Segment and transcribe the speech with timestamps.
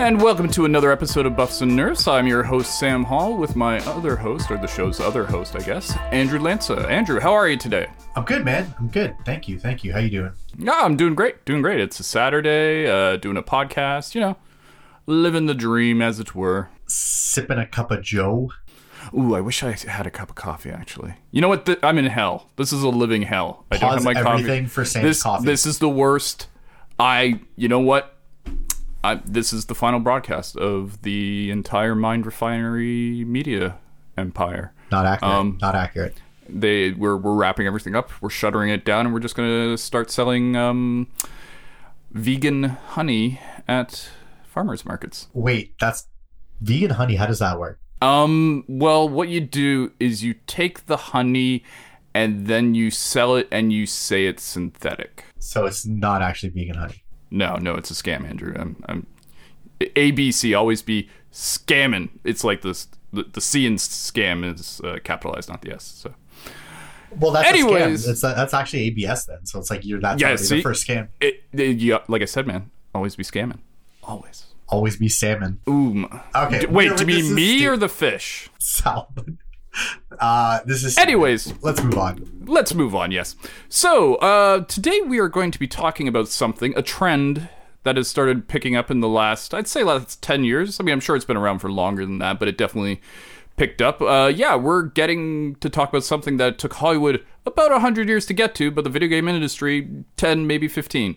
[0.00, 2.08] And welcome to another episode of Buffs and Nerfs.
[2.08, 5.58] I'm your host, Sam Hall, with my other host, or the show's other host, I
[5.58, 6.88] guess, Andrew Lanca.
[6.88, 7.86] Andrew, how are you today?
[8.16, 8.74] I'm good, man.
[8.78, 9.14] I'm good.
[9.26, 9.58] Thank you.
[9.58, 9.92] Thank you.
[9.92, 10.32] How you doing?
[10.56, 11.44] Yeah, I'm doing great.
[11.44, 11.80] Doing great.
[11.80, 14.38] It's a Saturday, uh, doing a podcast, you know,
[15.04, 16.70] living the dream, as it were.
[16.86, 18.52] Sipping a cup of Joe.
[19.14, 21.12] Ooh, I wish I had a cup of coffee, actually.
[21.30, 21.78] You know what?
[21.84, 22.48] I'm in hell.
[22.56, 23.66] This is a living hell.
[23.70, 25.44] I Pause everything for Sam's this, coffee.
[25.44, 26.46] This is the worst.
[26.98, 28.16] I, you know what?
[29.02, 33.76] I, this is the final broadcast of the entire Mind Refinery media
[34.16, 34.72] empire.
[34.90, 35.34] Not accurate.
[35.34, 36.16] Um, Not accurate.
[36.48, 38.10] They we're we're wrapping everything up.
[38.20, 41.06] We're shuttering it down, and we're just gonna start selling um,
[42.10, 44.10] vegan honey at
[44.44, 45.28] farmers markets.
[45.32, 46.08] Wait, that's
[46.60, 47.14] vegan honey.
[47.14, 47.78] How does that work?
[48.02, 51.62] Um, well, what you do is you take the honey
[52.14, 55.24] and then you sell it and you say it's synthetic.
[55.38, 57.04] So it's not actually vegan honey.
[57.30, 58.54] No, no, it's a scam, Andrew.
[58.58, 59.06] I'm, I'm
[59.80, 62.10] ABC always be scamming.
[62.24, 65.84] It's like this the, the C in scam is uh, capitalized, not the S.
[65.84, 66.14] So
[67.18, 68.06] Well, that's Anyways.
[68.06, 68.12] a scam.
[68.12, 69.46] It's that's actually ABS then.
[69.46, 70.56] So it's like you're that's Yeah, see?
[70.56, 71.08] the first scam.
[71.20, 73.58] it, it yeah, like I said, man, always be scamming.
[74.02, 74.46] Always.
[74.68, 75.58] Always be salmon.
[75.68, 76.08] Ooh.
[76.34, 78.48] Okay, D- wait, do you mean me stu- or the fish?
[78.60, 79.38] Salmon.
[80.18, 80.98] Uh, this is.
[80.98, 82.44] Anyways, let's move on.
[82.44, 83.36] let's move on, yes.
[83.68, 87.48] So, uh, today we are going to be talking about something, a trend
[87.84, 90.78] that has started picking up in the last, I'd say, last 10 years.
[90.78, 93.00] I mean, I'm sure it's been around for longer than that, but it definitely
[93.56, 94.02] picked up.
[94.02, 98.34] Uh, yeah, we're getting to talk about something that took Hollywood about 100 years to
[98.34, 101.16] get to, but the video game industry, 10, maybe 15.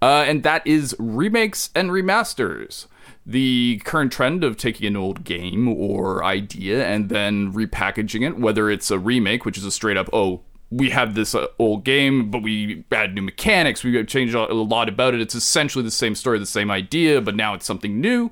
[0.00, 2.86] Uh, and that is remakes and remasters
[3.28, 8.70] the current trend of taking an old game or idea and then repackaging it, whether
[8.70, 10.40] it's a remake, which is a straight up, oh,
[10.70, 14.54] we have this uh, old game, but we add new mechanics, we changed a a
[14.54, 15.20] lot about it.
[15.20, 18.30] It's essentially the same story, the same idea, but now it's something new.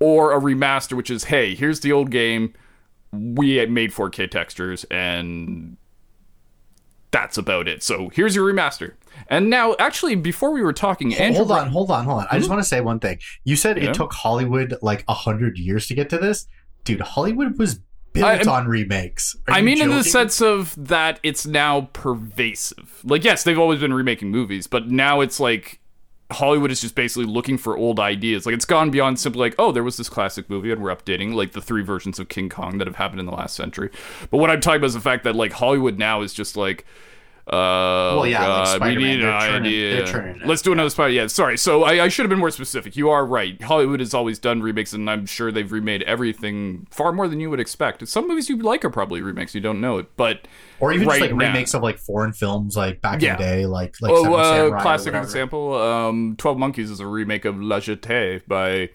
[0.00, 2.54] Or a remaster, which is, hey, here's the old game,
[3.12, 5.76] we made 4K textures, and
[7.12, 7.84] that's about it.
[7.84, 8.94] So here's your remaster.
[9.28, 12.26] And now, actually, before we were talking, Andrew hold on, hold on, hold on.
[12.30, 13.18] I just want to say one thing.
[13.44, 13.84] You said Hmm?
[13.84, 13.90] Yeah.
[13.90, 16.46] it took Hollywood like a hundred years to get to this,
[16.84, 17.00] dude.
[17.00, 17.80] Hollywood was
[18.12, 19.34] built I- on remakes.
[19.48, 23.00] Are I mean, in the sense of that it's now pervasive.
[23.04, 25.80] Like, yes, they've always been remaking movies, but now it's like
[26.30, 28.46] Hollywood is just basically looking for old ideas.
[28.46, 31.34] Like, it's gone beyond simply like, oh, there was this classic movie and we're updating
[31.34, 33.90] like the three versions of King Kong that have happened in the last century.
[34.30, 36.84] But what I'm talking about is the fact that like Hollywood now is just like.
[37.46, 38.46] Uh, Well, yeah,
[38.78, 39.96] like we need an idea.
[39.96, 40.46] they're churning it.
[40.46, 41.12] Let's do another Spider.
[41.12, 41.58] Yeah, sorry.
[41.58, 42.96] So I, I should have been more specific.
[42.96, 43.60] You are right.
[43.60, 47.50] Hollywood has always done remakes, and I'm sure they've remade everything far more than you
[47.50, 48.08] would expect.
[48.08, 49.54] Some movies you like are probably remakes.
[49.54, 50.48] You don't know it, but
[50.80, 53.34] or even right just like now- remakes of like foreign films, like back Yeah.
[53.34, 55.74] in the day, like like oh, uh, classic example.
[55.74, 58.88] Um, Twelve Monkeys is a remake of La Jetée by.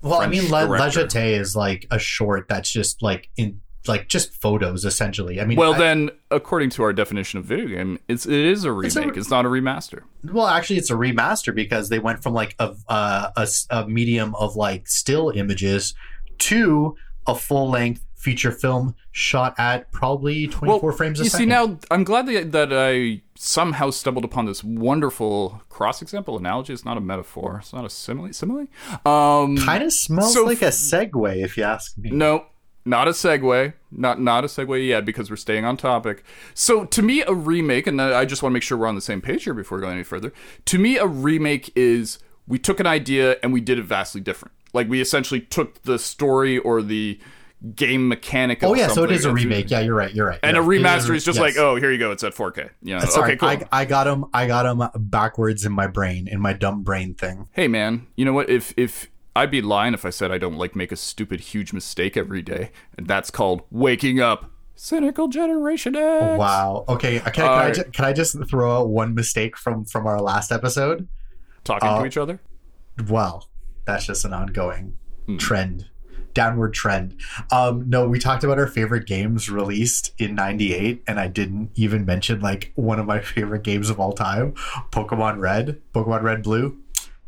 [0.00, 0.88] Well, I mean, La, La.
[0.88, 5.40] Jetée is like a short that's just like in like just photos essentially.
[5.40, 8.64] I mean, Well, I- then, according to our definition of video game, it's it is
[8.64, 9.16] a It's a- remake.
[9.16, 10.02] It's, not a remaster.
[10.24, 14.34] well, actually, it's a remaster because they went from like a uh, a, a medium
[14.36, 15.94] of like still images
[16.38, 16.94] to
[17.26, 21.46] a full length feature film shot at probably twenty four frames a you second.
[21.46, 26.72] see now, I'm glad that, that I somehow stumbled upon this wonderful cross example analogy.
[26.72, 27.58] It's not a metaphor.
[27.60, 28.32] It's not a simile.
[28.32, 28.66] Simile.
[29.06, 32.10] Um, kind of smells So- like a segue, if you ask me.
[32.10, 32.46] No,
[32.84, 33.74] not a segue.
[33.90, 36.24] Not not a segue yet because we're staying on topic.
[36.54, 39.00] So to me, a remake, and I just want to make sure we're on the
[39.00, 40.32] same page here before going any further.
[40.66, 44.52] To me, a remake is we took an idea and we did it vastly different.
[44.72, 47.18] Like we essentially took the story or the
[47.74, 48.62] game mechanic.
[48.62, 49.70] Of Oh yeah, so it is a remake.
[49.70, 50.14] Yeah, you're right.
[50.14, 50.40] You're right.
[50.42, 50.78] And a you're right.
[50.78, 51.42] It remaster is just yes.
[51.42, 52.70] like, oh, here you go, it's at 4K.
[52.82, 53.48] You know, okay, cool.
[53.48, 54.26] I, I got him.
[54.32, 57.48] I got him backwards in my brain, in my dumb brain thing.
[57.52, 58.48] hey man, you know what?
[58.48, 61.72] If if I'd be lying if I said I don't like make a stupid huge
[61.72, 64.50] mistake every day, and that's called waking up.
[64.74, 66.38] Cynical Generation X.
[66.38, 66.84] Wow.
[66.88, 67.18] Okay.
[67.18, 67.74] Can, I- can, I, Alright.
[67.74, 71.08] ju- can I just throw out one mistake from from our last episode?
[71.64, 72.40] Talking Uh, to each other.
[73.08, 73.48] Well,
[73.86, 74.94] that's just an ongoing
[75.26, 75.36] Hmm.
[75.36, 75.86] trend,
[76.34, 77.14] downward trend.
[77.52, 82.04] Um, no, we talked about our favorite games released in '98, and I didn't even
[82.04, 84.52] mention like one of my favorite games of all time,
[84.92, 86.76] Pokemon Red, Pokemon Red Blue.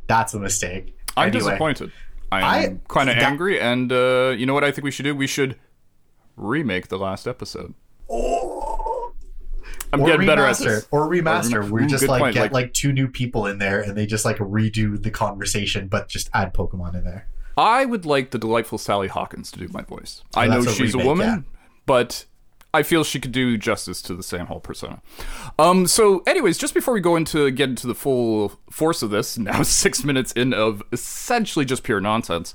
[0.06, 0.96] That's a mistake.
[1.16, 1.92] I'm Anyway, disappointed.
[2.32, 5.14] I'm kind of angry, and uh, you know what I think we should do?
[5.14, 5.56] We should
[6.36, 7.74] remake the last episode.
[9.92, 10.88] I'm Or getting better at remaster, this.
[10.92, 11.68] or remaster.
[11.68, 14.06] Or we just like point, get like- like, two new people in there, and they
[14.06, 17.26] just like redo the conversation, but just add Pokemon in there.
[17.56, 20.22] I would like the delightful Sally Hawkins to do my voice.
[20.36, 21.38] I know that's a she's a woman, yeah.
[21.86, 22.24] but
[22.72, 25.02] I feel she could do justice to the Sam Hall persona.
[25.58, 29.36] Um, so, anyways, just before we go into get into the full force of this,
[29.38, 32.54] now six minutes in of essentially just pure nonsense.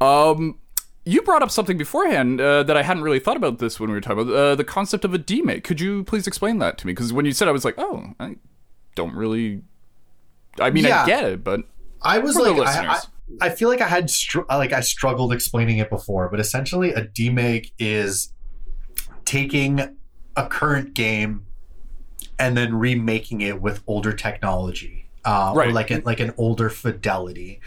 [0.00, 0.58] Um,
[1.04, 3.94] you brought up something beforehand uh, that I hadn't really thought about this when we
[3.94, 5.64] were talking about uh, the concept of a demake.
[5.64, 6.92] Could you please explain that to me?
[6.92, 8.36] Because when you said, I was like, oh, I
[8.94, 9.62] don't really.
[10.60, 11.02] I mean, Yeah.
[11.02, 11.62] I get it, but
[12.02, 13.00] I was like, I, I.
[13.40, 17.06] I feel like I had str- like I struggled explaining it before, but essentially, a
[17.06, 18.32] demake is
[19.32, 19.80] taking
[20.36, 21.46] a current game
[22.38, 25.72] and then remaking it with older technology, uh, or Right.
[25.72, 27.60] like a, like an older fidelity.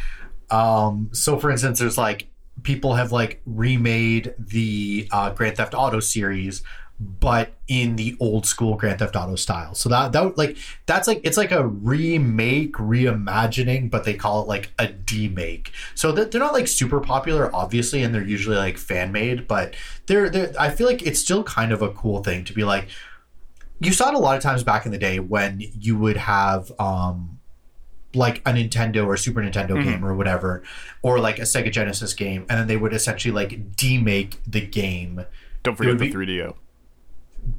[0.52, 2.28] Um, so, for instance, there's like
[2.64, 6.62] people have like remade the uh, Grand Theft Auto series,
[7.00, 9.76] but in the old school Grand Theft Auto style.
[9.76, 10.56] So that that like
[10.86, 15.68] that's like it's like a remake, reimagining, but they call it like a demake.
[15.94, 19.76] So that they're not like super popular, obviously, and they're usually like fan made, but
[20.06, 20.54] they're they're.
[20.60, 22.88] I feel like it's still kind of a cool thing to be like.
[23.82, 26.72] You saw it a lot of times back in the day when you would have
[26.80, 27.40] um
[28.14, 29.84] like a Nintendo or Super Nintendo Mhm.
[29.84, 30.64] game or whatever,
[31.02, 35.26] or like a Sega Genesis game, and then they would essentially like demake the game.
[35.64, 36.56] don't forget the be- 3DO.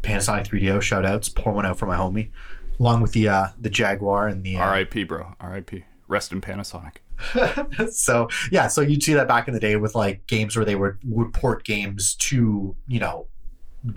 [0.03, 1.35] Panasonic 3DO shoutouts.
[1.35, 2.31] pour one out for my homie,
[2.79, 5.35] along with the uh the Jaguar and the uh, R.I.P., bro.
[5.41, 5.85] R.I.P.
[6.09, 6.97] Rest in Panasonic.
[7.93, 10.75] so yeah, so you'd see that back in the day with like games where they
[10.77, 13.27] would would port games to you know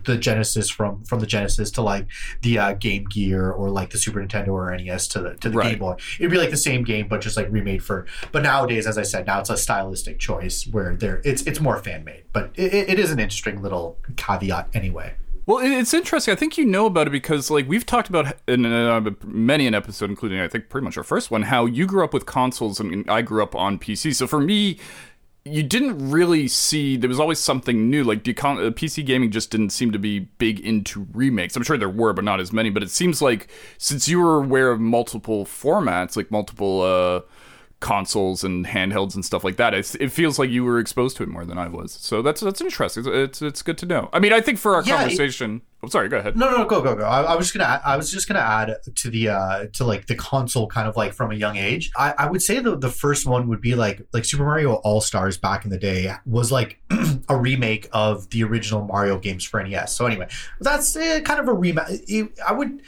[0.05, 2.07] the Genesis from from the Genesis to like
[2.41, 5.57] the uh, Game Gear or like the Super Nintendo or NES to the to the
[5.57, 5.71] Right.
[5.71, 5.95] Game Boy.
[6.19, 8.05] It'd be like the same game but just like remade for.
[8.31, 11.77] But nowadays, as I said, now it's a stylistic choice where there it's it's more
[11.77, 12.23] fan made.
[12.33, 15.15] But it, it it is an interesting little caveat anyway.
[15.49, 16.31] Well, it's interesting.
[16.31, 19.73] I think you know about it because, like, we've talked about in uh, many an
[19.73, 22.79] episode, including I think pretty much our first one, how you grew up with consoles
[22.79, 24.13] and I grew up on PC.
[24.13, 24.77] So for me,
[25.45, 28.03] you didn't really see there was always something new.
[28.03, 31.55] Like, the uh, PC gaming just didn't seem to be big into remakes.
[31.55, 32.69] I'm sure there were, but not as many.
[32.69, 33.49] But it seems like
[33.79, 37.21] since you were aware of multiple formats, like multiple uh,
[37.79, 41.23] consoles and handhelds and stuff like that, it, it feels like you were exposed to
[41.23, 41.93] it more than I was.
[41.93, 43.05] So that's that's interesting.
[43.07, 44.09] It's it's, it's good to know.
[44.11, 45.61] I mean, I think for our Yeah, it- conversation.
[45.81, 46.09] oh, sorry.
[46.09, 46.35] Go ahead.
[46.35, 47.05] No, no, go, go, go.
[47.05, 50.07] I, I was just gonna, I was just gonna add to the, uh, to like
[50.07, 51.89] the console kind of like from a young age.
[51.97, 54.99] I, I would say the the first one would be like, like Super Mario All
[54.99, 56.81] Stars back in the day was like
[57.29, 59.95] a remake of the original Mario games for NES.
[59.95, 60.27] So anyway,
[60.59, 62.31] that's uh, kind of a remake.
[62.45, 62.81] I would.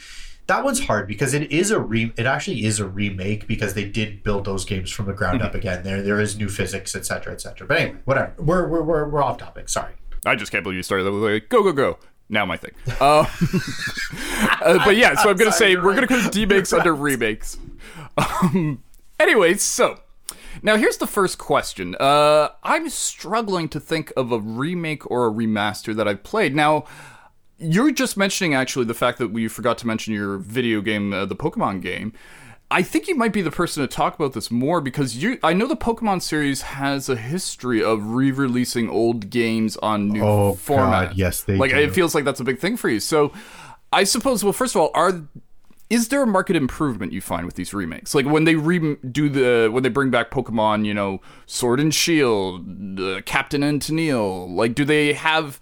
[0.51, 2.11] That one's hard because it is a re.
[2.17, 5.55] It actually is a remake because they did build those games from the ground up
[5.55, 5.83] again.
[5.83, 7.65] There, there is new physics, etc., etc.
[7.65, 8.33] But anyway, whatever.
[8.37, 9.69] We're we're we're, we're off topic.
[9.69, 9.93] Sorry.
[10.25, 11.99] I just can't believe you started like, go, go, go.
[12.27, 12.71] Now my thing.
[12.99, 13.23] Uh,
[14.61, 17.57] uh, but yeah, so I'm going to Sorry, say we're to put demakes under remakes.
[18.17, 18.83] Um,
[19.21, 20.01] anyways, so
[20.61, 21.95] now here's the first question.
[21.97, 26.53] Uh, I'm struggling to think of a remake or a remaster that I've played.
[26.53, 26.83] Now,
[27.61, 31.25] you're just mentioning actually the fact that we forgot to mention your video game, uh,
[31.25, 32.13] the Pokemon game.
[32.69, 35.37] I think you might be the person to talk about this more because you.
[35.43, 40.53] I know the Pokemon series has a history of re-releasing old games on new Oh,
[40.53, 41.07] formats.
[41.09, 41.77] God, yes, they like do.
[41.77, 43.01] it feels like that's a big thing for you.
[43.01, 43.33] So,
[43.91, 44.41] I suppose.
[44.43, 45.21] Well, first of all, are
[45.89, 48.15] is there a market improvement you find with these remakes?
[48.15, 52.99] Like when they redo the when they bring back Pokemon, you know, Sword and Shield,
[53.01, 54.49] uh, Captain and Tennille.
[54.55, 55.59] Like, do they have?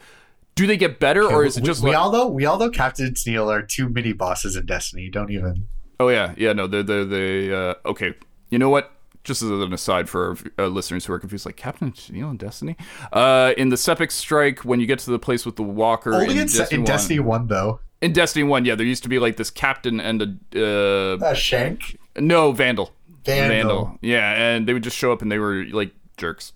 [0.60, 1.98] Do they get better, or is it just we like?
[1.98, 5.10] all know we all know Captain and Steel are two mini bosses in Destiny.
[5.10, 5.70] Don't even.
[6.02, 6.52] Oh yeah, yeah.
[6.52, 7.50] No, they're they're they.
[7.54, 8.14] Uh, okay,
[8.50, 8.92] you know what?
[9.24, 12.76] Just as an aside for uh, listeners who are confused, like Captain Tennille in Destiny,
[13.14, 16.26] uh, in the Sepiks Strike, when you get to the place with the Walker Only
[16.26, 17.80] in, in, Destiny, in 1, Destiny One though.
[18.02, 20.22] in Destiny One, yeah, there used to be like this captain and
[20.54, 21.98] a uh, Uh, Shank.
[22.18, 22.92] no Vandal.
[23.24, 23.98] Vandal.
[24.02, 26.52] Yeah, and they would just show up and they were like jerks.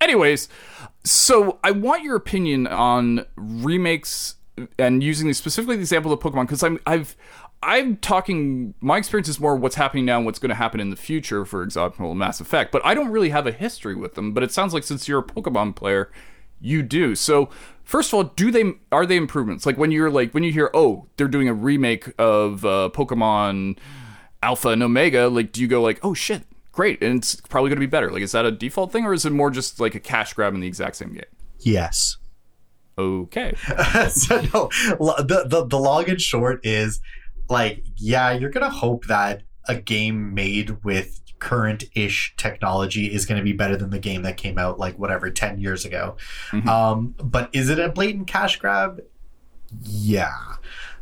[0.00, 0.48] Anyways,
[1.04, 4.36] so I want your opinion on remakes
[4.78, 7.16] and using specifically the example of Pokemon because I'm I've
[7.62, 10.90] I'm talking my experience is more what's happening now and what's going to happen in
[10.90, 12.70] the future, for example, Mass Effect.
[12.70, 14.32] But I don't really have a history with them.
[14.32, 16.10] But it sounds like since you're a Pokemon player,
[16.60, 17.14] you do.
[17.16, 17.50] So
[17.82, 19.66] first of all, do they are they improvements?
[19.66, 23.78] Like when you're like when you hear oh they're doing a remake of uh, Pokemon
[24.42, 26.44] Alpha and Omega, like do you go like oh shit
[26.78, 28.10] great and it's probably going to be better?
[28.10, 30.54] Like is that a default thing or is it more just like a cash grab
[30.54, 31.24] in the exact same game?
[31.58, 32.16] Yes.
[32.96, 33.52] Okay.
[34.10, 34.68] so no,
[34.98, 37.00] the, the the long and short is
[37.48, 43.44] like yeah, you're gonna hope that a game made with current-ish technology is going to
[43.44, 46.16] be better than the game that came out like whatever 10 years ago
[46.50, 46.66] Mhm.
[46.66, 49.00] um but is it a blatant cash grab
[49.84, 50.54] yeah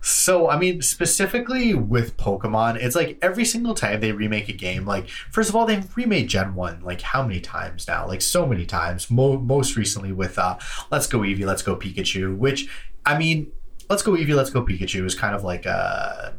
[0.07, 4.87] so i mean specifically with pokemon it's like every single time they remake a game
[4.87, 8.47] like first of all they've remade gen 1 like how many times now like so
[8.47, 10.57] many times Mo- most recently with uh
[10.91, 12.69] let's go eevee let's go pikachu which
[13.05, 13.51] i mean
[13.89, 16.35] Let's Go Eevee, Let's Go Pikachu is kind of like a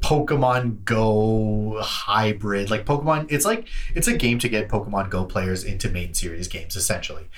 [0.00, 2.70] Pokemon Go hybrid.
[2.70, 6.48] Like Pokemon, it's like it's a game to get Pokemon Go players into main series
[6.48, 7.28] games, essentially.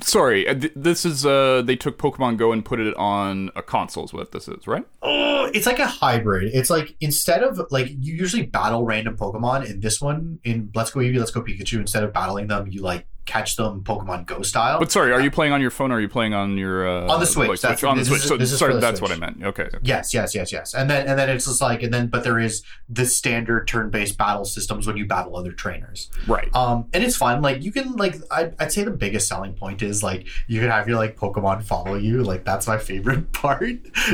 [0.00, 4.04] Sorry, uh, this is uh they took Pokemon Go and put it on a console
[4.04, 4.84] is what this is, right?
[5.02, 6.50] Oh, it's like a hybrid.
[6.54, 10.90] It's like instead of like you usually battle random Pokemon in this one in Let's
[10.90, 11.78] Go Eevee, Let's Go Pikachu.
[11.78, 14.78] Instead of battling them, you like catch them Pokemon Go style.
[14.78, 17.12] But sorry, are you playing on your phone or are you playing on your uh,
[17.12, 18.22] On the Switch, like, that's- on the Switch.
[18.40, 19.10] is- So sorry, that's Switch.
[19.10, 19.42] what I meant.
[19.44, 19.68] Okay.
[19.82, 20.74] Yes, yes, yes, yes.
[20.74, 24.16] And then and then it's just like and then but there is the standard turn-based
[24.16, 26.08] battle systems when you battle other trainers.
[26.26, 26.48] Right.
[26.54, 27.42] Um and it's fun.
[27.42, 30.70] Like you can like I I'd say the biggest selling point is like you can
[30.70, 32.22] have your like Pokemon follow you.
[32.22, 33.66] Like that's my favorite part.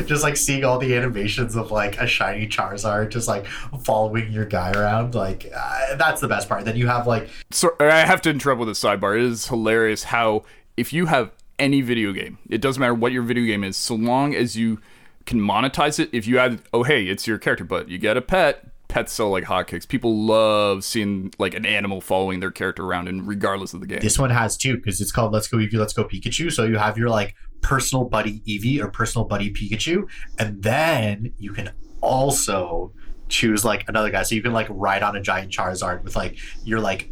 [0.06, 3.46] just like seeing all the animations of like a shiny Charizard just like
[3.84, 5.14] following your guy around.
[5.14, 6.64] Like uh, that's the best part.
[6.64, 9.16] Then you have like So I have to interrupt with a sidebar.
[9.16, 10.44] It is hilarious how
[10.76, 13.94] if you have any video game, it doesn't matter what your video game is, so
[13.94, 14.80] long as you
[15.26, 16.10] can monetize it.
[16.12, 18.68] If you add, oh hey, it's your character, but you get a pet.
[18.88, 19.88] Pets sell like hotcakes.
[19.88, 24.00] People love seeing like an animal following their character around, and regardless of the game.
[24.00, 26.52] This one has two because it's called Let's Go Eevee, Let's Go Pikachu.
[26.52, 30.06] So you have your like personal buddy Eevee or personal buddy Pikachu,
[30.38, 31.70] and then you can
[32.02, 32.92] also
[33.30, 34.24] choose like another guy.
[34.24, 37.10] So you can like ride on a giant Charizard with like your like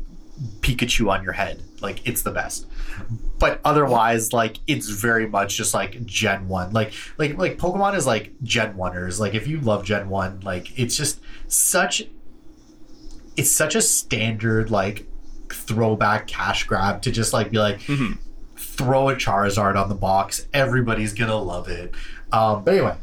[0.60, 1.62] Pikachu on your head.
[1.82, 2.66] Like it's the best.
[3.38, 6.72] But otherwise, like it's very much just like Gen One.
[6.72, 9.18] Like like like Pokemon is like Gen Oneers.
[9.20, 12.02] Like if you love Gen One, like it's just such
[13.36, 15.06] it's such a standard like
[15.50, 18.18] throwback cash grab to just like be like Mhm.
[18.56, 20.46] throw a Charizard on the box.
[20.52, 21.94] Everybody's gonna love it.
[22.32, 22.94] Um, but anyway,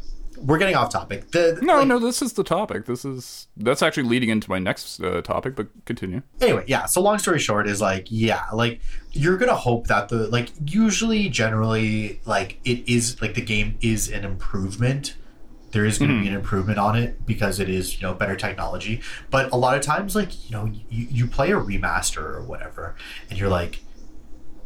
[0.42, 1.30] we're getting off topic.
[1.30, 2.86] The, No, like- no, this is the topic.
[2.86, 6.22] This is that's actually leading into my next uh, topic, but continue.
[6.40, 8.80] anyway yeah so long story short is like yeah like
[9.12, 14.08] you're gonna hope that the like usually generally like it is like the game is
[14.10, 15.16] an improvement
[15.70, 18.34] there is going to be an improvement on it because it is you know better
[18.36, 22.42] technology but a lot of times like you know you, you play a remaster or
[22.42, 22.94] whatever
[23.28, 23.80] and you're like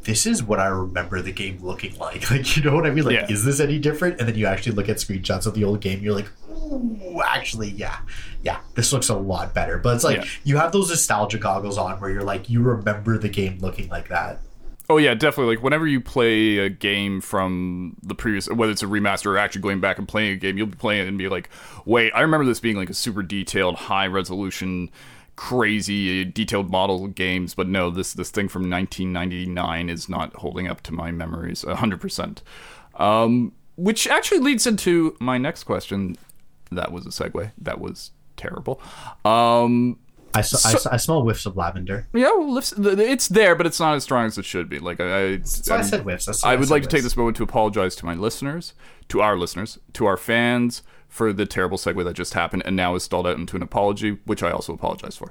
[0.05, 2.25] this is what I remember the game looking like.
[2.31, 3.05] Like, you know what I mean?
[3.05, 3.27] Like, Yeah.
[3.31, 4.19] is this any different?
[4.19, 7.69] And then you actually look at screenshots of the old game, you're like, ooh, actually,
[7.71, 7.99] yeah,
[8.43, 9.79] yeah, this looks a lot better.
[9.79, 10.25] But it's like Yeah.
[10.45, 14.09] you have those nostalgia goggles on where you're like, you remember the game looking like
[14.09, 14.41] that.
[14.91, 15.55] Oh yeah, definitely.
[15.57, 19.63] Like whenever you play a game from the previous, whether it's a remaster or actually
[19.63, 21.49] going back and playing a game, you'll be playing it and be like,
[21.87, 24.91] "Wait, I remember this being like a super detailed, high resolution,
[25.37, 30.83] crazy, detailed model games." But no, this this thing from 1999 is not holding up
[30.85, 32.01] to my memories 100.
[32.01, 32.43] percent
[32.95, 36.17] Um, which actually leads into my next question.
[36.71, 37.51] That was a segue.
[37.59, 38.81] That was terrible.
[39.25, 39.99] Um,
[40.35, 42.07] I, s- I s- I smell whiffs of lavender.
[42.15, 44.79] yeah, well, it's there, but it's not as strong as it should be.
[44.79, 46.43] Like I, I, So I said whiffs.
[46.43, 48.73] I would like to take this moment to apologize to my listeners,
[49.09, 52.95] to our listeners, to our fans for the terrible segue that just happened and now
[52.95, 55.31] is stalled out into an apology, which I also apologize for.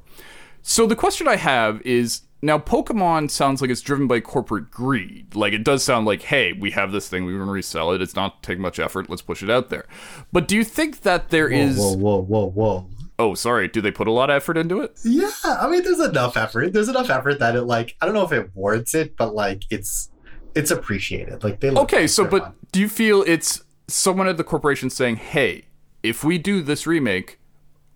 [0.61, 5.33] So the question I have is now Pokemon sounds like it's driven by corporate greed.
[5.35, 8.01] Like it does sound like, hey, we have this thing, we want to resell it.
[8.01, 9.09] It's not taking much effort.
[9.09, 9.88] Let's push it out there.
[10.31, 11.77] But do you think that there is?
[11.79, 12.50] Whoa, whoa, whoa, whoa,
[12.81, 12.89] whoa.
[13.17, 13.67] Oh, sorry.
[13.67, 15.00] Do they put a lot of effort into it?
[15.03, 16.73] Yeah, I mean, there's enough effort.
[16.73, 19.63] There's enough effort that it like I don't know if it warrants it, but like
[19.71, 20.09] it's
[20.53, 21.43] it's appreciated.
[21.43, 22.53] Like they Okay, so but fun.
[22.71, 25.65] do you feel it's someone at the corporation saying, "Hey,
[26.03, 27.39] if we do this remake,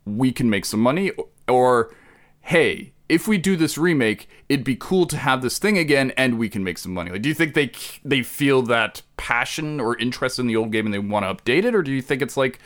[0.05, 1.11] we can make some money,"
[1.47, 1.93] or
[2.41, 6.37] "Hey, if we do this remake, it'd be cool to have this thing again, and
[6.37, 7.71] we can make some money." Like, do you think they
[8.03, 11.65] they feel that passion or interest in the old game and they want to update
[11.65, 12.59] it, or do you think it's like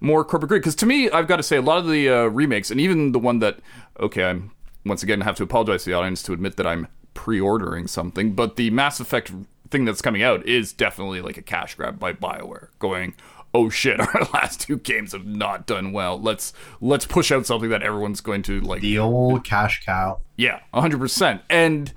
[0.00, 0.62] more corporate greed?
[0.62, 3.12] Because to me, I've got to say, a lot of the uh, remakes, and even
[3.12, 3.60] the one that,
[4.00, 4.52] okay, I'm
[4.84, 8.56] once again have to apologize to the audience to admit that I'm pre-ordering something, but
[8.56, 9.32] the Mass Effect
[9.70, 13.14] thing that's coming out is definitely like a cash grab by BioWare going,
[13.56, 16.20] "Oh shit, our last two games have not done well.
[16.20, 20.20] Let's let's push out something that everyone's going to like the old cash cow.
[20.36, 21.40] yeah, 100%.
[21.48, 21.92] And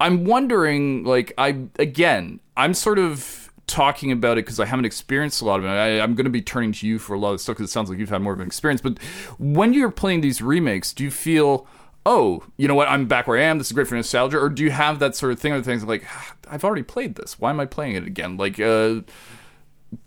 [0.00, 5.42] I'm wondering, like, I, again, I'm sort of talking about it because I haven't experienced
[5.42, 5.68] a lot of it.
[5.68, 7.72] I, I'm going to be turning to you for a lot of stuff because it
[7.72, 8.80] sounds like you've had more of an experience.
[8.80, 8.98] But
[9.38, 11.66] when you're playing these remakes, do you feel,
[12.04, 13.58] oh, you know what, I'm back where I am.
[13.58, 14.38] This is great for nostalgia.
[14.38, 17.14] Or do you have that sort of thing or things like, "Ah, I've already played
[17.14, 17.38] this.
[17.38, 18.36] Why am I playing it again?
[18.36, 19.02] Like, uh,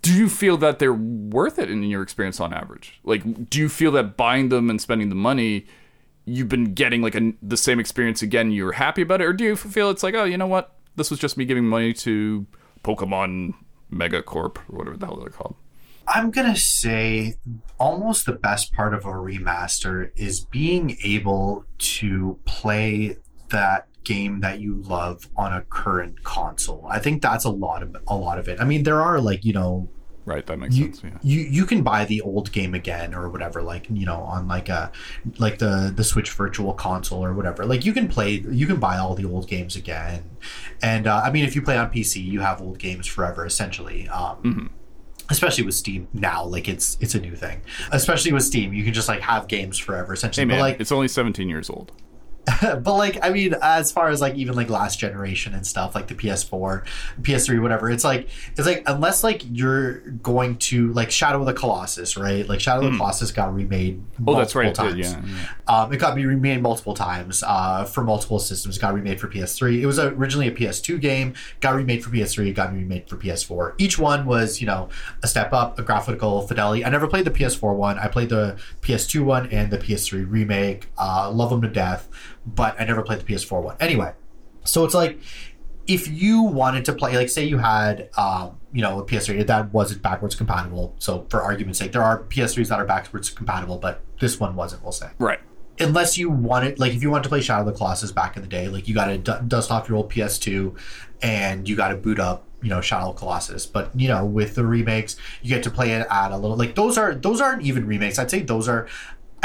[0.02, 3.00] do you feel that they're worth it in your experience on average?
[3.04, 5.66] Like, do you feel that buying them and spending the money,
[6.26, 8.52] you've been getting like a, the same experience again?
[8.52, 11.10] You're happy about it, or do you feel it's like, oh, you know what, this
[11.10, 12.46] was just me giving money to
[12.84, 13.54] Pokemon
[13.92, 15.56] Megacorp or whatever the hell they're called?
[16.08, 17.36] I'm gonna say
[17.80, 23.18] almost the best part of a remaster is being able to play
[23.50, 26.88] that game that you love on a current console.
[26.90, 28.62] I think that's a lot of a lot of it.
[28.62, 29.90] I mean, there are like you know
[30.28, 31.02] Right, that makes you, sense.
[31.04, 31.20] Yeah.
[31.22, 34.70] you you can buy the old game again or whatever like you know on like
[34.70, 34.92] a
[35.38, 38.98] like the the switch virtual console or whatever like you can play you can buy
[38.98, 40.24] all the old games again
[40.82, 44.10] and uh, i mean if you play on pc you have old games forever essentially
[44.10, 44.66] um Mm-hmm.
[45.30, 48.94] especially with steam now like it's it's a new thing especially with steam you can
[48.94, 51.92] just like have games forever essentially Hey man, but like it's only 17 years old.
[52.62, 56.08] but like i mean as far as like even like last generation and stuff like
[56.08, 56.86] the ps4
[57.22, 61.54] ps3 whatever it's like it's like unless like you're going to like shadow of the
[61.54, 64.30] colossus right like shadow of the colossus got remade Hmm.
[64.30, 64.68] Oh, that's right.
[64.68, 65.30] It multiple did, times.
[65.30, 65.84] yeah, yeah.
[65.84, 68.78] Um, it got remade multiple times uh, for multiple systems.
[68.78, 69.82] It got remade for PS3.
[69.82, 71.34] It was originally a PS2 game.
[71.60, 72.54] Got remade for PS3.
[72.54, 73.74] Got remade for PS4.
[73.78, 74.90] Each one was, you know,
[75.24, 76.86] a step up, a graphical fidelity.
[76.86, 78.00] I never played the PS4 one.
[78.00, 80.88] I played the PS2 one and the PS3 remake.
[80.98, 82.08] Uh, love them to death,
[82.46, 83.76] but I never played the PS4 one.
[83.80, 84.14] Anyway,
[84.64, 85.20] so it's like
[85.88, 89.72] if you wanted to play, like, say you had, um, you know, a PS3 that
[89.72, 90.96] wasn't backwards compatible.
[90.98, 94.82] So, for argument's sake, there are PS3s that are backwards compatible, but this one wasn't.
[94.82, 95.40] We'll say Right.
[95.80, 98.42] unless you wanted like if you wanted to play Shadow of the Colossus back in
[98.42, 100.76] the day, like you got to d- dust off your old PS2
[101.22, 103.66] and you got to boot up, you know, Shadow of the Colossus.
[103.68, 106.76] But you know, with the remakes, you get to play it at a little like
[106.76, 108.18] those are those aren't even remakes.
[108.18, 108.88] I'd say those are.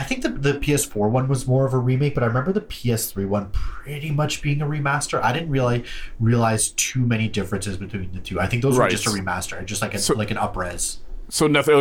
[0.00, 2.62] I think the, the PS4 one was more of a remake, but I remember the
[2.62, 5.21] PS3 one pretty much being a remaster.
[5.23, 5.85] I didn't really
[6.19, 8.40] realize too many differences between the two.
[8.40, 8.87] I think those Right.
[8.87, 10.97] were just a remaster, just like a So- like an upres.
[11.30, 11.75] So nothing.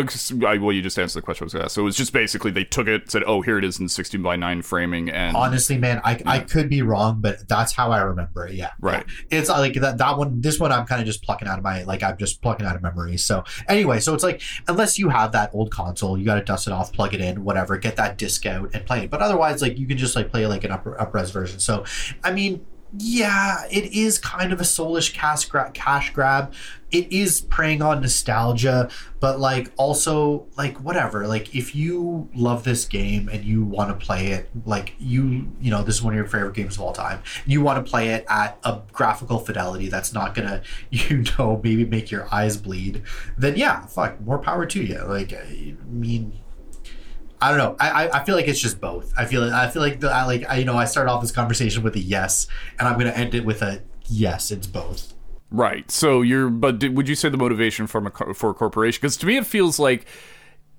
[0.45, 1.75] I- Well, you just answered the question I was going to ask.
[1.75, 4.21] So it was just basically they took it, said, "Oh, here it is in 16
[4.21, 8.01] by 9 framing," and Honestly, man, I, I could be wrong, but that's how I
[8.01, 8.53] remember it.
[8.53, 9.05] Yeah, Right.
[9.31, 9.39] Yeah.
[9.39, 10.39] It's like that that one.
[10.41, 12.75] This one, I'm kind of just plucking out of my like I'm just plucking out
[12.75, 13.17] of memory.
[13.17, 16.67] So anyway, so it's like unless you have that old console, you got to dust
[16.67, 19.09] it off, plug it in, whatever, get that disc out and play it.
[19.09, 21.59] But otherwise, like you can just like play like an up upres version.
[21.59, 21.83] So
[22.23, 22.65] I mean.
[22.97, 25.75] Yeah, it is kind of a soulish cash grab.
[25.75, 26.53] Cash grab.
[26.89, 31.27] It is preying on nostalgia, but like also like whatever.
[31.27, 35.69] Like if you love this game and you want to play it, like you you
[35.69, 37.21] know this is one of your favorite games of all time.
[37.45, 41.85] You want to play it at a graphical fidelity that's not gonna you know maybe
[41.85, 43.03] make your eyes bleed.
[43.37, 45.03] Then yeah, fuck, more power to you.
[45.03, 46.39] Like I mean.
[47.41, 47.75] I don't know.
[47.79, 49.13] I, I, feel like it's just both.
[49.17, 51.31] I feel I feel like the, I like I, you know I started off this
[51.31, 52.47] conversation with a yes,
[52.77, 54.51] and I'm gonna end it with a yes.
[54.51, 55.13] It's both.
[55.51, 55.89] Right.
[55.89, 58.99] So you're, but did, would you say the motivation from a for a corporation?
[59.01, 60.05] Because to me, it feels like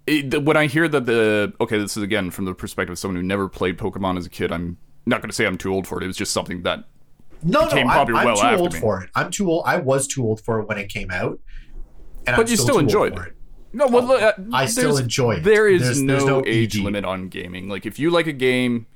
[0.07, 3.16] it, when I hear that the okay, this is again from the perspective of someone
[3.16, 4.53] who never played Pokemon as a kid.
[4.53, 6.05] I'm not going to say I'm too old for it.
[6.05, 6.85] It was just something that
[7.42, 8.81] No, became no, I'm, popular I'm too old me.
[8.81, 9.11] for it.
[9.14, 9.64] I'm too old.
[9.66, 11.40] I was too old for it when it came out,
[12.27, 13.37] and But I'm you still old enjoyed for it.
[13.72, 13.87] No.
[13.87, 15.44] Well, Oh, uh, I still enjoy it.
[15.44, 16.83] There is There's- no, there's no age ED.
[16.85, 17.68] limit on gaming.
[17.68, 18.87] Like if you like a game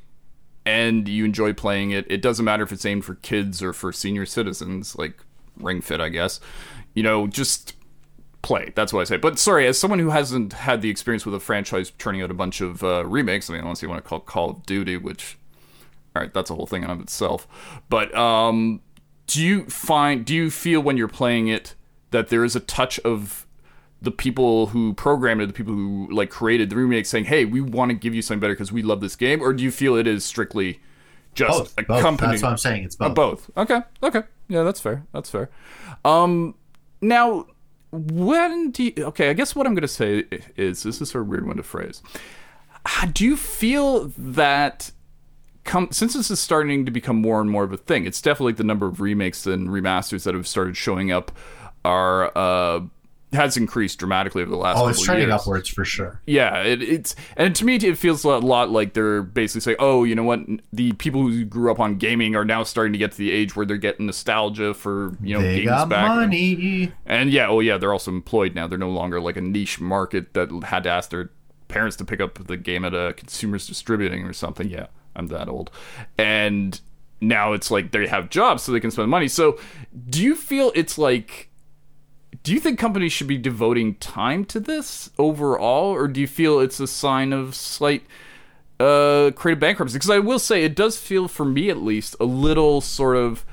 [0.67, 3.93] and you enjoy playing it, it doesn't matter if it's aimed for kids or for
[3.93, 5.19] senior citizens, like
[5.59, 6.41] Ring Fit, I guess.
[6.95, 7.75] You know, just
[8.43, 8.73] play.
[8.75, 9.17] That's what I say.
[9.17, 12.35] But sorry, as someone who hasn't had the experience with a franchise turning out a
[12.35, 15.37] bunch of uh, remakes, I mean, unless you want to call Call of Duty, which,
[16.17, 17.47] all right, that's a whole thing in of itself.
[17.89, 18.81] But um,
[19.27, 21.75] do you find, do you feel when you're playing it
[22.11, 23.47] that there is a touch of
[24.05, 27.61] the people who programmed it, the people who like created the remake, saying, "Hey, we
[27.61, 29.97] want to give you something better because we love this game," or do you feel
[29.97, 30.81] it is strictly
[31.35, 31.75] just Both.
[31.79, 32.01] a both.
[32.03, 32.31] company?
[32.33, 32.85] That's what I'm saying.
[32.85, 33.51] It's Uh, both.
[33.55, 33.71] both.
[33.71, 33.81] Okay.
[34.03, 34.23] Okay.
[34.49, 35.05] Yeah, that's fair.
[35.13, 35.51] That's fair.
[36.05, 36.55] Um,
[37.01, 37.47] now,
[37.91, 39.31] when do you, okay?
[39.31, 40.25] I guess what I'm gonna say
[40.57, 42.03] is this is a weird one to phrase.
[43.13, 44.91] Do you feel that?
[45.65, 48.53] Come, since this is starting to become more and more of a thing, it's definitely
[48.53, 51.33] like the number of remakes and remasters that have started showing up
[51.87, 52.81] are uh,
[53.35, 54.79] has increased dramatically over the last.
[54.79, 55.41] Oh, it's trending years.
[55.41, 56.21] upwards for sure.
[56.27, 60.05] Yeah, it, it's and to me it feels a lot like they're basically saying, "Oh,
[60.05, 60.41] you know what?
[60.73, 63.55] The people who grew up on gaming are now starting to get to the age
[63.55, 66.93] where they're getting nostalgia for you know They games got back." money.
[67.07, 68.67] And yeah, oh yeah, they're also employed now.
[68.67, 71.31] They're no longer like a niche market that had to ask their
[71.69, 74.69] parents to pick up the game at a consumers distributing or something.
[74.69, 75.71] Yeah, I'm that old.
[76.19, 76.81] And
[77.21, 79.29] now it's like they have jobs so they can spend money.
[79.29, 79.59] So,
[80.11, 81.49] do you feel it's like
[82.43, 86.61] do you think companies should be devoting time to this overall or do you feel
[86.61, 88.05] it's a sign of slight
[88.81, 89.97] uh creative bankruptcy?
[89.97, 93.45] Because i will say it does feel for me at least a little sort of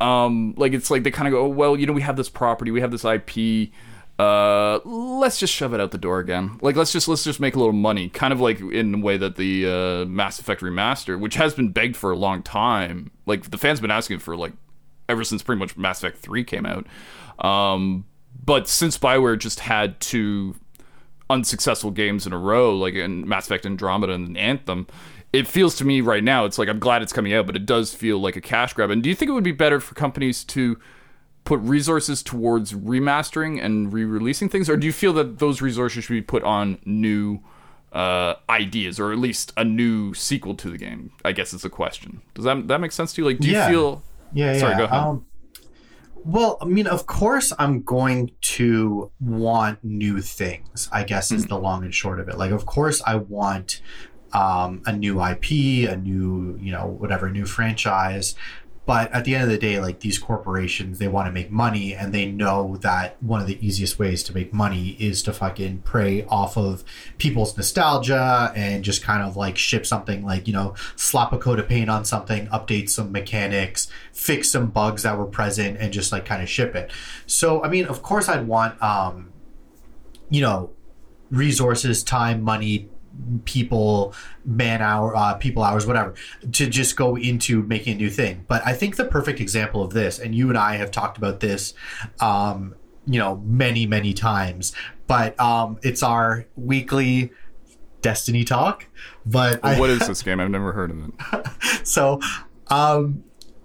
[0.00, 2.28] um like it's like they kind of go oh, well you know we have this
[2.28, 3.70] property we have this ip
[4.18, 6.58] uh let's just shove it out the door again.
[6.60, 9.16] Like let's just let's just make a little money kind of like in the way
[9.16, 13.10] that the uh mass effect remaster which has been begged for a long time.
[13.26, 14.52] Like the fans been asking for like
[15.08, 16.86] ever since pretty much mass effect 3 came out
[17.44, 18.04] um
[18.44, 20.54] but since bioware just had two
[21.30, 24.86] unsuccessful games in a row, like in Mass Effect Andromeda and Anthem,
[25.32, 27.64] it feels to me right now, it's like I'm glad it's coming out, but it
[27.64, 28.90] does feel like a cash grab.
[28.90, 30.78] And do you think it would be better for companies to
[31.44, 36.12] put resources towards remastering and re-releasing things, or do you feel that those resources should
[36.12, 37.40] be put on new
[37.92, 41.12] uh, ideas, or at least a new sequel to the game?
[41.24, 42.20] I guess is the question.
[42.34, 43.28] Does that that make sense to you?
[43.28, 43.68] Like, do you Yeah.
[43.70, 44.02] feel?
[44.34, 44.78] Yeah, Sorry, yeah.
[44.78, 44.98] go ahead.
[44.98, 45.26] Um,
[46.24, 50.88] well, I mean, of course, I'm going to want new things.
[50.92, 51.36] I guess Hmm.
[51.36, 52.38] is the long and short of it.
[52.38, 53.80] Like, of course, I want
[54.32, 55.50] um, a new IP,
[55.90, 58.34] a new, you know, whatever, new franchise.
[58.84, 61.94] But at the end of the day, like these corporations, they want to make money,
[61.94, 65.82] and they know that one of the easiest ways to make money is to fucking
[65.82, 66.82] prey off of
[67.16, 71.60] people's nostalgia and just kind of like ship something like you know slap a coat
[71.60, 76.10] of paint on something, update some mechanics, fix some bugs that were present, and just
[76.10, 76.90] like kind of ship it.
[77.26, 79.32] So I mean, of course, I'd want um,
[80.28, 80.70] you know
[81.30, 82.88] resources, time, money,
[83.44, 86.14] people, man hour, uh, people hours, whatever,
[86.52, 88.44] to just go into making a new thing.
[88.48, 91.40] But I think the perfect example of this, and you and I have talked about
[91.40, 91.74] this,
[92.20, 92.74] um,
[93.06, 94.72] you know, many, many times,
[95.06, 97.32] but um, it's our weekly
[98.02, 98.86] Destiny talk.
[99.24, 100.40] But I, What is this game?
[100.40, 101.86] I've never heard of it.
[101.86, 102.20] so
[102.68, 103.24] um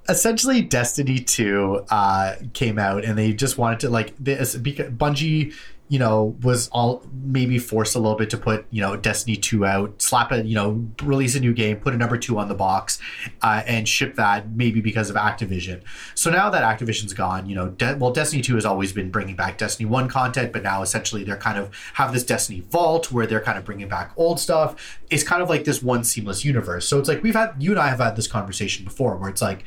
[0.09, 5.53] essentially destiny 2 uh came out and they just wanted to like this because bungie
[5.89, 9.65] you know was all maybe forced a little bit to put you know destiny 2
[9.65, 12.55] out slap a you know release a new game put a number 2 on the
[12.55, 12.99] box
[13.41, 15.81] uh, and ship that maybe because of activision.
[16.15, 19.35] So now that activision's gone you know De- well destiny 2 has always been bringing
[19.35, 23.25] back destiny 1 content but now essentially they're kind of have this destiny vault where
[23.25, 24.99] they're kind of bringing back old stuff.
[25.09, 26.87] It's kind of like this one seamless universe.
[26.87, 29.41] So it's like we've had you and i have had this conversation before where it's
[29.41, 29.63] like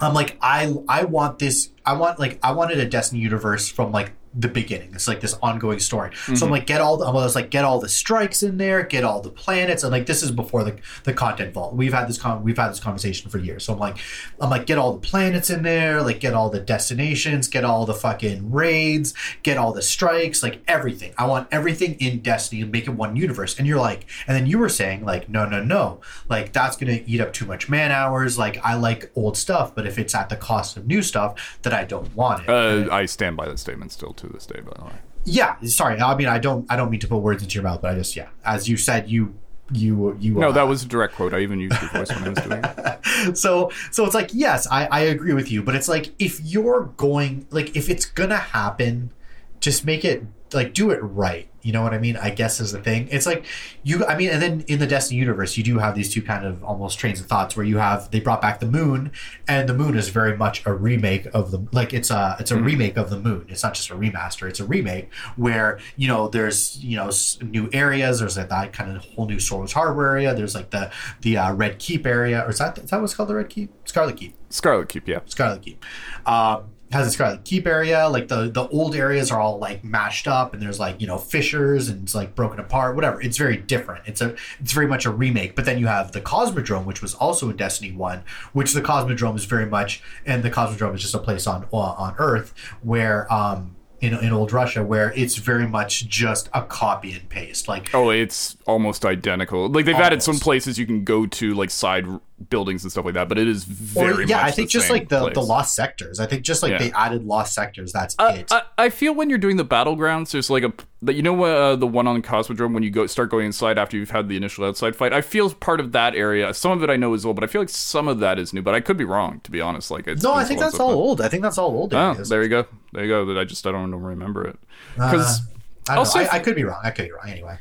[0.00, 3.92] I'm like I I want this I want like I wanted a Destiny universe from
[3.92, 4.90] like the beginning.
[4.92, 6.14] It's like this ongoing story.
[6.36, 8.82] So I'm like get all the I was like get all the strikes in there,
[8.82, 11.74] get all the planets, and like this is before the the content vault.
[11.74, 13.64] We've had this con we've had this conversation for years.
[13.64, 13.96] So I'm like
[14.38, 17.86] I'm like get all the planets in there, like get all the destinations, get all
[17.86, 21.14] the fucking raids, get all the strikes, like everything.
[21.16, 23.58] I want everything in Destiny and make it one universe.
[23.58, 27.00] And you're like, and then you were saying like no no no, like that's gonna
[27.06, 28.36] eat up too much man hours.
[28.36, 31.72] Like I like old stuff, but if it's at the cost of new stuff, that
[31.72, 32.50] I don't want it.
[32.50, 34.60] Uh, I stand by that statement still to this day.
[34.60, 34.92] By the way,
[35.24, 36.00] yeah, sorry.
[36.00, 37.94] I mean, I don't, I don't mean to put words into your mouth, but I
[37.94, 39.34] just, yeah, as you said, you,
[39.72, 40.34] you, you.
[40.34, 41.34] no, uh, that was a direct quote.
[41.34, 43.36] I even used your voice when I was doing it.
[43.36, 46.92] so, so it's like, yes, I, I agree with you, but it's like if you're
[46.96, 49.10] going, like, if it's gonna happen,
[49.58, 51.48] just make it like do it right.
[51.62, 52.16] You know what I mean?
[52.16, 53.08] I guess is the thing.
[53.10, 53.44] It's like
[53.82, 54.06] you.
[54.06, 56.62] I mean, and then in the Destiny universe, you do have these two kind of
[56.62, 59.10] almost trains of thoughts where you have they brought back the moon,
[59.48, 62.56] and the moon is very much a remake of the like it's a it's a
[62.56, 63.46] remake of the moon.
[63.48, 67.10] It's not just a remaster; it's a remake where you know there's you know
[67.42, 68.20] new areas.
[68.20, 70.36] There's like that kind of whole new Sorrow's Harbor area.
[70.36, 73.28] There's like the the uh, Red Keep area, or is that is that what's called
[73.28, 73.72] the Red Keep?
[73.88, 74.36] Scarlet Keep.
[74.50, 75.18] Scarlet Keep, yeah.
[75.26, 75.84] Scarlet Keep.
[76.26, 78.08] Um, has a Scarlet Keep area.
[78.08, 81.18] Like the the old areas are all like mashed up, and there's like you know
[81.18, 82.94] fissures and it's like broken apart.
[82.94, 83.20] Whatever.
[83.20, 84.06] It's very different.
[84.06, 85.56] It's a it's very much a remake.
[85.56, 88.22] But then you have the Cosmodrome, which was also in Destiny One,
[88.52, 91.76] which the Cosmodrome is very much, and the Cosmodrome is just a place on uh,
[91.76, 97.12] on Earth where um in in old Russia where it's very much just a copy
[97.12, 97.68] and paste.
[97.68, 99.68] Like Oh, it's almost identical.
[99.68, 102.04] Like they've added some places you can go to, like side
[102.50, 103.28] buildings and stuff like that.
[103.28, 106.18] But it is or, very yeah, much I think just like the, the lost sectors.
[106.20, 106.78] I think just like Yeah.
[106.78, 107.92] they added lost sectors.
[107.92, 108.52] That's Uh, it.
[108.52, 111.50] I, I feel when you're doing the battlegrounds, there's like a that you know what
[111.50, 114.36] uh, the one on Cosmodrome when you go start going inside after you've had the
[114.36, 115.12] initial outside fight.
[115.12, 116.52] I feel part of that area.
[116.52, 118.52] Some of it I know is old, but I feel like some of that is
[118.52, 118.62] new.
[118.62, 119.90] But I could be wrong, to be honest.
[119.90, 121.20] Like it's No, I think that's all old.
[121.20, 122.66] I think that's all old Oh, there you go.
[122.92, 123.24] There you go.
[123.26, 124.58] That I just I don't remember it
[124.94, 125.40] because.
[125.40, 125.42] Uh,
[125.88, 126.10] I, don't I'll know.
[126.10, 126.80] say I, I could be wrong.
[126.82, 127.28] I could be wrong.
[127.28, 127.56] Anyway,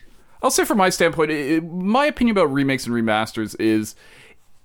[0.46, 3.96] I'll say from my standpoint, it, my opinion about remakes and remasters is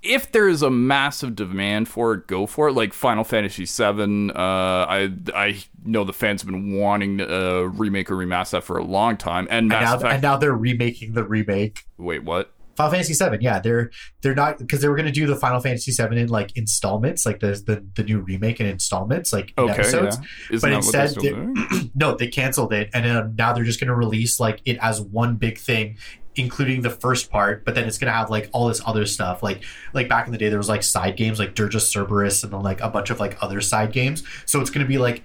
[0.03, 2.73] if there is a massive demand for it, go for it.
[2.73, 7.61] Like Final Fantasy VII, uh, I I know the fans have been wanting to uh,
[7.63, 9.47] remake or remaster that for a long time.
[9.49, 11.87] And and now, and now they're remaking the remake.
[11.97, 12.53] wait, what?
[12.81, 13.39] Final Fantasy VII.
[13.41, 13.91] Yeah, they're
[14.23, 17.27] they're not because they were going to do the Final Fantasy VII in like installments,
[17.27, 20.17] like the the, the new remake in installments, like in Okay, episodes.
[20.51, 20.59] yeah.
[20.61, 23.81] But that what they're instead, they- no, they canceled it, and then now they're just
[23.81, 25.99] going to release like it as one big thing,
[26.37, 27.65] including the first part.
[27.65, 29.63] But then it's going to have like all this other stuff, like
[29.93, 32.63] like back in the day, there was like side games like Dirge Cerberus, and then
[32.63, 34.23] like a bunch of like other side games.
[34.47, 35.23] So it's going to be like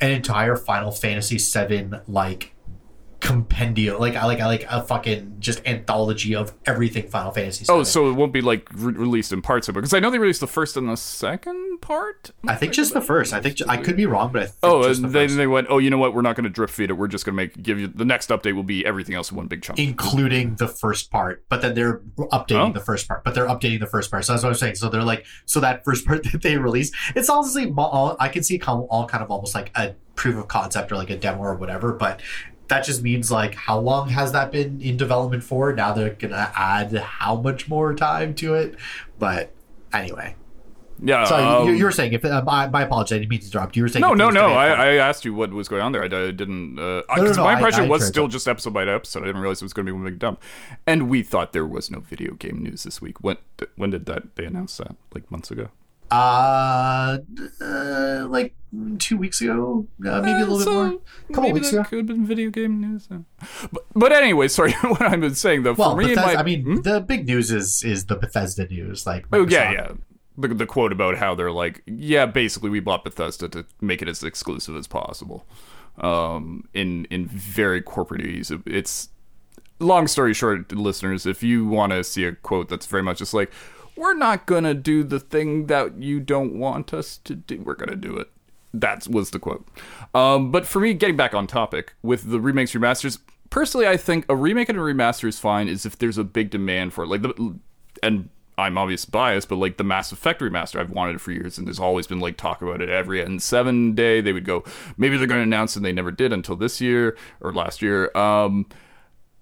[0.00, 2.54] an entire Final Fantasy VII like
[3.22, 7.64] compendium, like I like I like a fucking just anthology of everything Final Fantasy.
[7.68, 10.10] Oh, so it won't be like re- released in parts of it because I know
[10.10, 12.32] they released the first and the second part.
[12.46, 13.32] I think just the first.
[13.32, 15.36] I think ju- I could be wrong, but I think Oh, just the then first.
[15.36, 15.68] they went.
[15.70, 16.14] Oh, you know what?
[16.14, 16.94] We're not going to drip feed it.
[16.94, 19.36] We're just going to make give you the next update will be everything else in
[19.36, 19.78] one big chunk.
[19.78, 21.98] including the first part, but then they're
[22.32, 22.72] updating Oh.
[22.72, 23.22] the first part.
[23.24, 24.24] But they're updating the first part.
[24.24, 24.74] So that's what I'm saying.
[24.74, 28.42] So they're like, so that first part that they released, it's honestly, all, I can
[28.42, 31.40] see come all kind of almost like a proof of concept or like a demo
[31.42, 31.92] or whatever.
[31.92, 32.20] But
[32.68, 35.72] that just means like, how long has that been in development for?
[35.72, 38.76] Now they're gonna add how much more time to it.
[39.18, 39.52] But
[39.92, 40.36] anyway,
[41.02, 41.24] yeah.
[41.24, 43.46] sorry, um, you, you were saying if uh, my, my apologies, I didn't mean to
[43.46, 43.76] interrupt.
[43.76, 44.52] You were saying no, no, no.
[44.52, 46.02] I, I asked you what was going on there.
[46.02, 46.78] I, I didn't.
[46.78, 49.22] Uh, No, no, no, my impression I was still just episode by episode.
[49.22, 50.40] I didn't realize it was going to be one big dump.
[50.86, 53.20] And we thought there was no video game news this week.
[53.20, 53.36] When
[53.76, 54.96] when did that they announce that?
[55.14, 55.68] Like months ago.
[56.12, 57.18] Uh,
[57.60, 58.54] uh, like
[58.98, 60.86] two weeks ago, uh, maybe a little bit more.
[60.86, 61.84] A couple maybe weeks ago.
[61.84, 63.08] could have been video game news.
[63.72, 64.72] But, but anyway, sorry.
[64.82, 66.80] what I've been saying though, Well, for me, Bethesda, my, I mean, Hmm?
[66.82, 69.06] the big news is is the Bethesda news.
[69.06, 69.92] Like, Oh yeah, yeah.
[70.38, 74.08] The, the quote about how they're like, yeah, basically we bought Bethesda to make it
[74.08, 75.44] as exclusive as possible.
[75.98, 78.50] Um, in in very corporate ease.
[78.64, 79.10] It's
[79.78, 81.26] long story short, listeners.
[81.26, 83.52] If you want to see a quote that's very much just like,
[83.96, 87.60] we're not gonna do the thing that you don't want us to do.
[87.60, 88.30] We're gonna do it.
[88.74, 89.66] That was the quote.
[90.14, 93.18] Um, but for me, getting back on topic with the remakes, remasters.
[93.50, 95.68] Personally, I think a remake and a remaster is fine.
[95.68, 97.58] Is if there's a big demand for it, like the
[98.02, 101.58] and I'm obvious biased, but like the Mass Effect remaster, I've wanted it for years,
[101.58, 104.20] and there's always been like talk about it every N7 day.
[104.20, 104.64] They would go,
[104.96, 108.10] maybe they're going to announce, and they never did until this year or last year.
[108.16, 108.66] Um,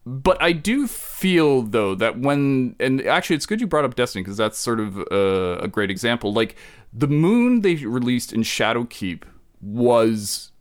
[0.07, 4.23] but I do feel though that when and actually it's good you brought up Destiny
[4.23, 6.33] because that's sort of a, a great example.
[6.33, 6.57] Like
[6.93, 9.25] the moon they released in Shadowkeep
[9.61, 10.53] was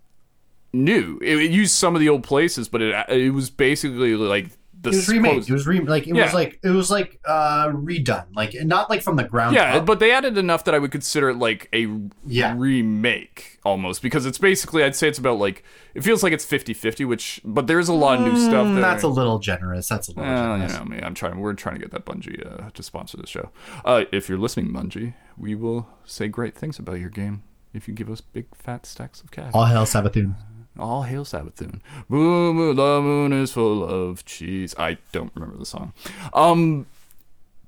[0.73, 1.19] new.
[1.21, 4.49] It, it used some of the old places, but it it was basically like
[4.81, 5.43] the It was remade.
[5.49, 6.23] It was re- like it Yeah.
[6.23, 8.25] was like it was like uh redone.
[8.33, 9.85] Like not like from the ground Yeah, up.
[9.85, 11.87] but they added enough that I would consider it like a
[12.25, 12.55] Yeah.
[12.57, 15.63] remake almost because it's basically I'd say it's about like
[15.93, 18.77] it feels like it's 50-50 which but there's a lot of new stuff there.
[18.77, 19.87] Mm, that's a little generous.
[19.89, 20.73] That's a little Well, you generous.
[20.79, 20.99] know me.
[21.03, 21.39] I'm trying.
[21.39, 23.49] We're trying to get that Bungie uh, to sponsor the show.
[23.83, 27.93] Uh, if you're listening, Bungie, we will say great things about your game if you
[27.93, 29.51] give us big fat stacks of cash.
[29.53, 30.35] All hail Savathûn.
[30.79, 31.81] All hail Savathûn.
[32.09, 34.73] Boom, boom, the moon is full of cheese.
[34.77, 35.93] I don't remember the song.
[36.33, 36.85] Um,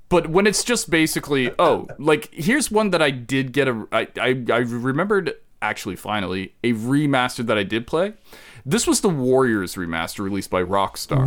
[0.10, 4.08] but when it's just basically, oh, like here's one that I did get a, I,
[4.20, 8.14] I, I remembered actually finally a remaster that I did play.
[8.66, 11.26] This was the Warriors remaster released by Rockstar.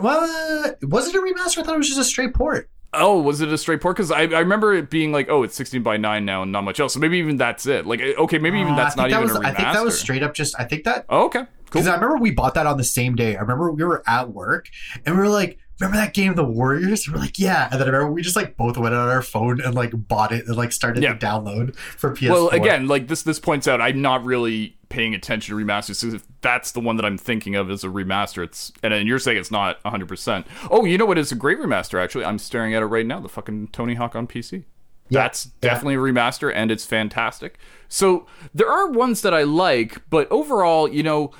[0.00, 1.58] Well, was it a remaster?
[1.58, 2.68] I thought it was just a straight port.
[2.92, 3.96] Oh, was it a straight port?
[3.96, 6.64] Because I, I remember it being like, oh, it's 16 by 9 now and not
[6.64, 6.94] much else.
[6.94, 7.86] So maybe even that's it.
[7.86, 9.44] Like, okay, maybe even Uh, that's I not that even was, a remaster.
[9.44, 10.58] I think that was straight up just.
[10.58, 11.48] I think that Oh, okay, cool.
[11.66, 13.36] Because I remember we bought that on the same day.
[13.36, 14.68] I remember we were at work
[15.06, 17.06] and we were like, remember that game, The Warriors?
[17.06, 17.68] And we're like, yeah.
[17.70, 20.32] And then I remember we just like both went on our phone and like bought
[20.32, 21.14] it and like started Yeah.
[21.14, 22.30] to download for PS4.
[22.30, 25.96] Well, again, like this this points out I'm not really paying attention to remasters.
[25.96, 29.06] So if that's the one that I'm thinking of as a remaster, it's and then
[29.06, 30.44] you're saying it's not 100%.
[30.70, 32.26] Oh, you know what is a great remaster actually?
[32.26, 34.64] I'm staring at it right now, the fucking Tony Hawk on PC.
[35.08, 35.22] Yeah.
[35.22, 37.58] That's definitely a remaster and it's fantastic.
[37.88, 41.32] So there are ones that I like, but overall, you know,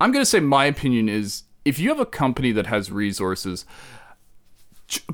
[0.00, 3.66] I'm going to say my opinion is if you have a company that has resources,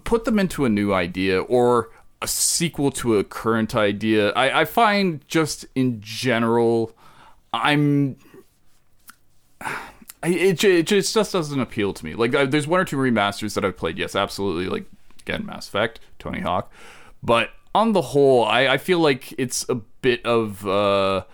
[0.05, 1.91] put them into a new idea or
[2.23, 4.31] a sequel to a current idea.
[4.33, 6.93] I, I find just in general,
[7.63, 8.17] I'm.
[10.23, 12.15] It, it just doesn't appeal to me.
[12.15, 13.99] Like, there's one or two remasters that I've played.
[13.99, 14.67] Yes, absolutely.
[14.67, 14.87] Like,
[15.21, 16.73] again, Mass Effect, Tony Hawk.
[17.23, 20.67] But on the whole, I, I feel like it's a bit of.
[20.67, 21.25] Uh,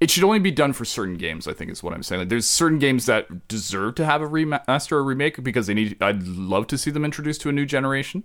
[0.00, 1.46] it should only be done for certain games.
[1.48, 2.20] I think is what I'm saying.
[2.20, 6.02] Like, there's certain games that deserve to have a remaster or remake because they need.
[6.02, 8.24] I'd love to see them introduced to a new generation.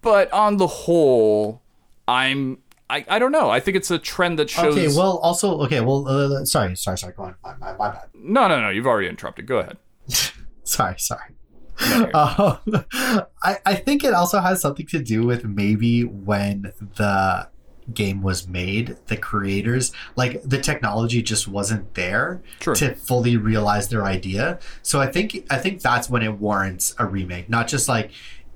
[0.00, 1.62] But on the whole,
[2.08, 2.58] I'm.
[2.90, 3.50] I, I don't know.
[3.50, 4.74] I think it's a trend that shows.
[4.76, 7.34] okay, well, also, okay, well, uh, sorry, sorry, sorry, go on.
[7.42, 8.08] My, my, my bad.
[8.14, 8.68] no, no, no.
[8.68, 9.46] You've already interrupted.
[9.46, 9.78] Go ahead.
[10.66, 11.34] Sorry, sorry.
[11.90, 12.84] No, Um,
[13.42, 17.48] I, I think it also has something to do with maybe when the
[17.92, 22.74] game was made, the creators, like the technology just wasn't there True.
[22.76, 24.58] to fully realize their idea.
[24.80, 28.10] So I think I think that's when it warrants a remake, not just like.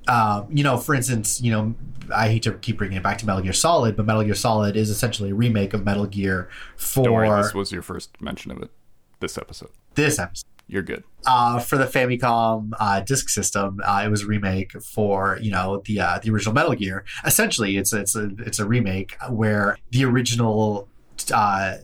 [0.09, 1.75] Um, you know, for instance, you know,
[2.15, 4.77] I hate to keep bringing it back to Metal Gear Solid, but Metal Gear Solid
[4.77, 7.43] is essentially a remake of Metal Gear for Don't worry.
[7.43, 8.71] This was your first mention of it
[9.21, 9.71] this episode.
[9.95, 10.47] this episode.
[10.71, 11.03] You're good.
[11.27, 13.81] uh, for the Famicom uh, disk system.
[13.83, 17.05] Uh, it was a remake for you know the uh, the original Metal Gear.
[17.25, 20.89] Essentially, it's it's a it's a remake where the original
[21.33, 21.77] uh,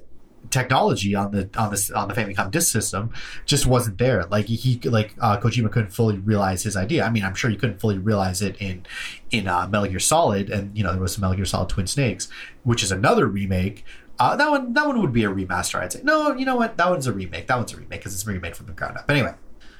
[0.54, 3.12] technology on the on this on the Famicom disk system
[3.44, 4.24] just wasn't there.
[4.24, 7.04] Like he like uh, Kojima couldn't fully realize his idea.
[7.04, 8.86] I mean, I'm sure he couldn't fully realize it in
[9.30, 11.86] in uh, Metal Gear Solid, and you know there was some Metal Gear Solid Twin
[11.86, 12.28] Snakes,
[12.62, 13.84] which is another remake.
[14.18, 15.80] Uh, that one that one would be a remaster.
[15.80, 16.34] I'd say no.
[16.34, 16.76] You know what?
[16.76, 17.48] That one's a remake.
[17.48, 19.10] That one's a remake because it's remade from the ground up.
[19.10, 19.34] Anyway.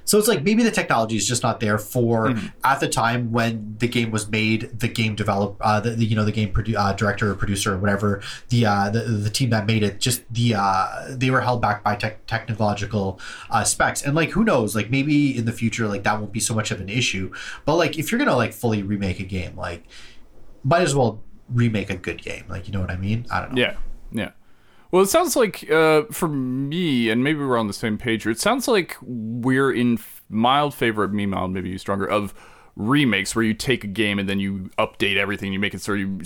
[0.05, 2.47] So it's like maybe the technology is just not there for mm-hmm.
[2.62, 4.79] at the time when the game was made.
[4.79, 7.75] The game develop, uh, the, the you know the game produ- uh, director or producer
[7.75, 11.40] or whatever the, uh, the the team that made it just the uh, they were
[11.40, 13.19] held back by te- technological
[13.51, 16.40] uh, specs and like who knows like maybe in the future like that won't be
[16.40, 17.33] so much of an issue.
[17.64, 19.85] But like if you're gonna like fully remake a game like
[20.62, 23.27] might as well remake a good game like you know what I mean?
[23.31, 23.61] I don't know.
[23.61, 23.77] Yeah,
[24.12, 24.31] yeah.
[24.94, 28.30] Well, it sounds like uh, for me, and maybe we're on the same page here.
[28.30, 32.33] It sounds like we're in mild favor of me, mild, maybe you stronger of
[32.76, 35.94] remakes, where you take a game and then you update everything, you make it so
[35.94, 36.20] you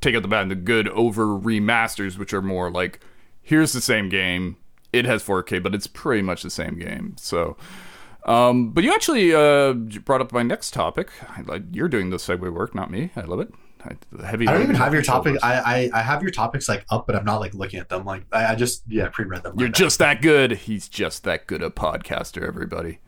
[0.00, 2.98] take out the bad and the good over remasters, which are more like
[3.40, 4.56] here's the same game,
[4.92, 7.14] it has 4K, but it's pretty much the same game.
[7.18, 7.56] So.
[8.24, 11.10] Um, but you actually uh, brought up my next topic.
[11.70, 13.10] You're doing the segue work, not me.
[13.14, 13.52] I love it.
[13.84, 14.46] I, heavy.
[14.48, 15.36] I don't even have your topic.
[15.42, 18.04] I, I, I have your topics like up, but I'm not like looking at them.
[18.04, 19.58] Like I, I just yeah pre-read them.
[19.58, 20.06] You're right just now.
[20.06, 20.52] that good.
[20.52, 22.46] He's just that good a podcaster.
[22.46, 23.00] Everybody.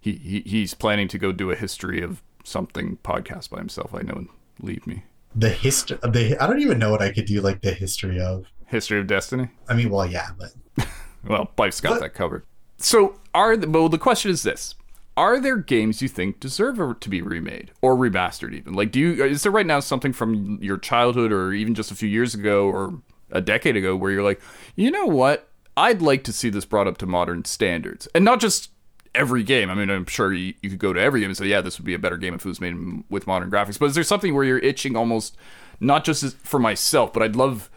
[0.00, 3.94] He, he he's planning to go do a history of something podcast by himself.
[3.94, 4.28] I know and
[4.60, 5.04] leave me.
[5.34, 5.98] The history.
[6.02, 7.40] The I don't even know what I could do.
[7.40, 9.48] Like the history of history of Destiny.
[9.68, 10.86] I mean, well, yeah, but
[11.26, 12.44] well, Byf's got but, that covered.
[12.78, 14.74] So are the, well, the question is this:
[15.16, 18.74] are there games you think deserve to be remade or remastered even?
[18.74, 21.94] Like do you is there right now something from your childhood or even just a
[21.94, 23.00] few years ago or
[23.30, 24.40] a decade ago where you're like
[24.76, 25.48] you know what?
[25.76, 28.06] I'd like to see this brought up to modern standards.
[28.14, 28.70] And not just
[29.14, 29.70] every game.
[29.70, 31.78] I mean i'm sure you, you could go to every game and say yeah this
[31.78, 33.78] would be a better game if it was made with modern graphics.
[33.78, 35.36] But is there something where you're itching almost
[35.80, 37.68] not just for myself but i'd love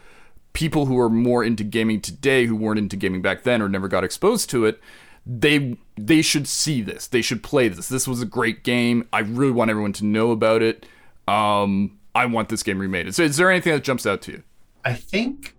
[0.52, 3.88] people who are more into gaming today who weren't into gaming back then or never
[3.88, 4.80] got exposed to it
[5.28, 7.06] they they should see this.
[7.06, 7.88] They should play this.
[7.88, 9.06] This was a great game.
[9.12, 10.86] I really want everyone to know about it.
[11.28, 13.14] Um, I want this game remade.
[13.14, 14.42] So, is there anything that jumps out to you?
[14.84, 15.54] I think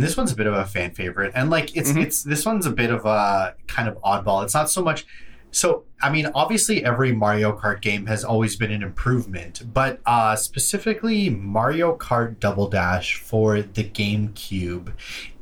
[0.00, 2.00] and this one's a bit of a fan favorite, and like it's mm-hmm.
[2.00, 4.42] it's this one's a bit of a kind of oddball.
[4.44, 5.04] It's not so much.
[5.52, 10.34] So I mean, obviously, every Mario Kart game has always been an improvement, but uh,
[10.34, 14.92] specifically Mario Kart Double Dash for the GameCube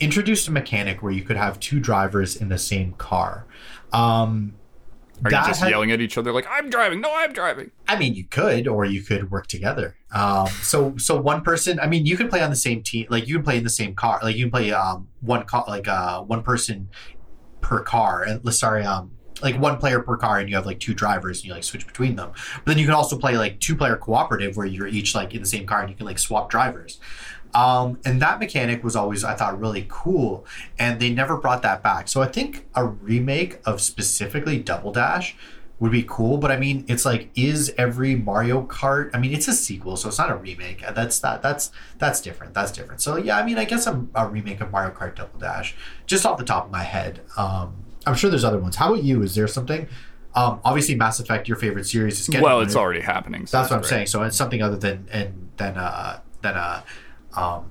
[0.00, 3.46] introduced a mechanic where you could have two drivers in the same car.
[3.92, 4.54] Um,
[5.24, 7.00] Are you just had, yelling at each other like I'm driving?
[7.00, 7.70] No, I'm driving.
[7.86, 9.96] I mean, you could, or you could work together.
[10.10, 11.78] Um, so so one person.
[11.78, 13.06] I mean, you can play on the same team.
[13.10, 14.18] Like you can play in the same car.
[14.24, 16.88] Like you can play um one car, like uh one person
[17.60, 18.24] per car.
[18.24, 21.46] And sorry, um like one player per car and you have like two drivers and
[21.46, 22.32] you like switch between them.
[22.56, 25.40] But then you can also play like two player cooperative where you're each like in
[25.40, 26.98] the same car and you can like swap drivers.
[27.54, 30.44] Um, and that mechanic was always I thought really cool,
[30.78, 32.08] and they never brought that back.
[32.08, 35.34] So I think a remake of specifically Double Dash
[35.80, 36.38] would be cool.
[36.38, 39.10] But I mean, it's like, is every Mario Kart?
[39.14, 40.82] I mean, it's a sequel, so it's not a remake.
[40.94, 41.42] That's that.
[41.42, 42.54] That's that's different.
[42.54, 43.00] That's different.
[43.00, 45.74] So yeah, I mean, I guess a, a remake of Mario Kart Double Dash,
[46.06, 47.22] just off the top of my head.
[47.36, 48.76] Um, I'm sure there's other ones.
[48.76, 49.22] How about you?
[49.22, 49.86] Is there something?
[50.34, 52.42] Um, obviously, Mass Effect, your favorite series, is getting.
[52.42, 53.46] Well, it's already happening.
[53.46, 54.06] So that's, what I'm saying.
[54.06, 56.82] So it's something other than and than uh than uh
[57.34, 57.70] um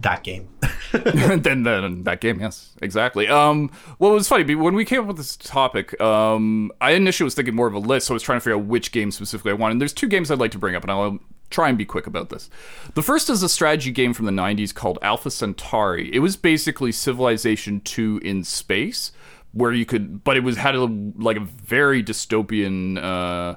[0.00, 0.48] that game.
[0.92, 3.28] then, then that game, yes, exactly.
[3.28, 5.98] Um, well, it was funny when we came up with this topic.
[6.00, 8.56] Um, I initially was thinking more of a list, so I was trying to figure
[8.56, 9.72] out which game specifically I wanted.
[9.72, 11.18] And there's two games I'd like to bring up, and I'll
[11.50, 12.50] try and be quick about this.
[12.94, 16.12] The first is a strategy game from the 90s called Alpha Centauri.
[16.14, 19.12] It was basically Civilization 2 in space
[19.56, 20.84] where you could, but it was had a
[21.16, 23.56] like a very dystopian uh,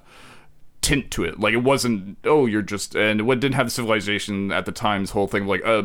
[0.81, 1.39] tint to it.
[1.39, 5.11] Like it wasn't, oh, you're just, and what didn't have the civilization at the time's
[5.11, 5.45] whole thing.
[5.45, 5.83] Like, uh,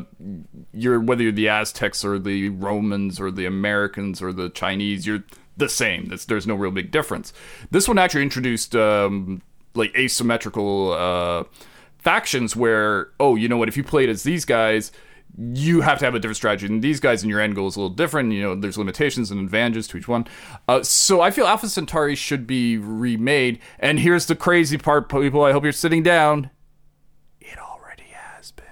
[0.72, 5.24] you're whether you're the Aztecs or the Romans or the Americans or the Chinese, you're
[5.56, 6.06] the same.
[6.06, 7.32] There's, there's no real big difference.
[7.72, 9.42] This one actually introduced um,
[9.74, 11.44] like asymmetrical uh,
[11.98, 13.68] factions where, oh, you know what?
[13.68, 14.92] If you played as these guys
[15.36, 16.66] you have to have a different strategy.
[16.66, 18.32] And these guys and your end goal is a little different.
[18.32, 20.26] You know, there's limitations and advantages to each one.
[20.68, 23.58] Uh, so I feel Alpha Centauri should be remade.
[23.78, 25.42] And here's the crazy part, people.
[25.42, 26.50] I hope you're sitting down.
[27.40, 28.64] It already has been.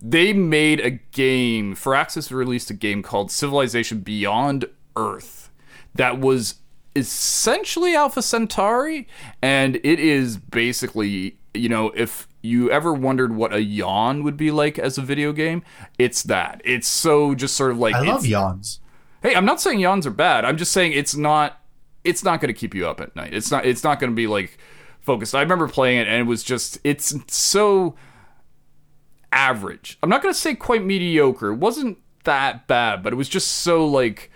[0.00, 1.74] They made a game.
[1.74, 5.50] Firaxis released a game called Civilization Beyond Earth
[5.94, 6.56] that was
[6.94, 9.06] essentially Alpha Centauri,
[9.42, 14.50] and it is basically, you know, if you ever wondered what a yawn would be
[14.50, 15.62] like as a video game,
[15.98, 16.60] it's that.
[16.64, 18.80] It's so just sort of like I love yawns.
[19.22, 20.44] Hey, I'm not saying yawns are bad.
[20.44, 21.60] I'm just saying it's not
[22.04, 23.34] it's not going to keep you up at night.
[23.34, 24.58] It's not it's not going to be like
[25.00, 25.34] focused.
[25.34, 27.96] I remember playing it and it was just it's so
[29.32, 29.98] average.
[30.02, 31.48] I'm not going to say quite mediocre.
[31.48, 34.30] It wasn't that bad, but it was just so like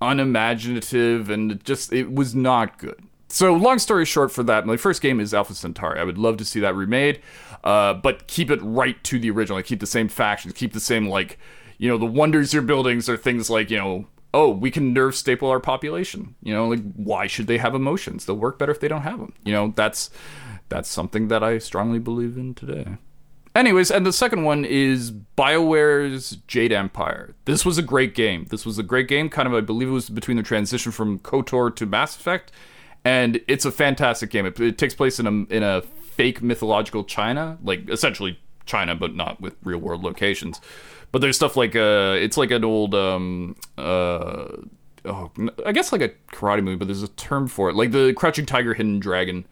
[0.00, 3.02] unimaginative and it just it was not good.
[3.28, 5.98] So long story short, for that, my first game is Alpha Centauri.
[5.98, 7.20] I would love to see that remade,
[7.64, 9.58] uh, but keep it right to the original.
[9.58, 11.38] Like, keep the same factions, keep the same like,
[11.78, 15.14] you know, the wonders your buildings are things like you know, oh, we can nerve
[15.14, 16.34] staple our population.
[16.42, 18.26] You know, like why should they have emotions?
[18.26, 19.32] They'll work better if they don't have them.
[19.44, 20.10] You know, that's
[20.68, 22.98] that's something that I strongly believe in today.
[23.54, 27.34] Anyways, and the second one is BioWare's Jade Empire.
[27.46, 28.44] This was a great game.
[28.50, 29.30] This was a great game.
[29.30, 32.52] Kind of, I believe it was between the transition from KOTOR to Mass Effect,
[33.06, 34.46] and it's a fantastic game.
[34.46, 39.14] It, it takes place in a in a fake mythological China, like essentially China, but
[39.14, 40.60] not with real world locations.
[41.12, 44.48] But there's stuff like uh, it's like an old um uh
[45.04, 45.30] oh
[45.64, 48.44] I guess like a karate movie, but there's a term for it, like the Crouching
[48.44, 49.46] Tiger, Hidden Dragon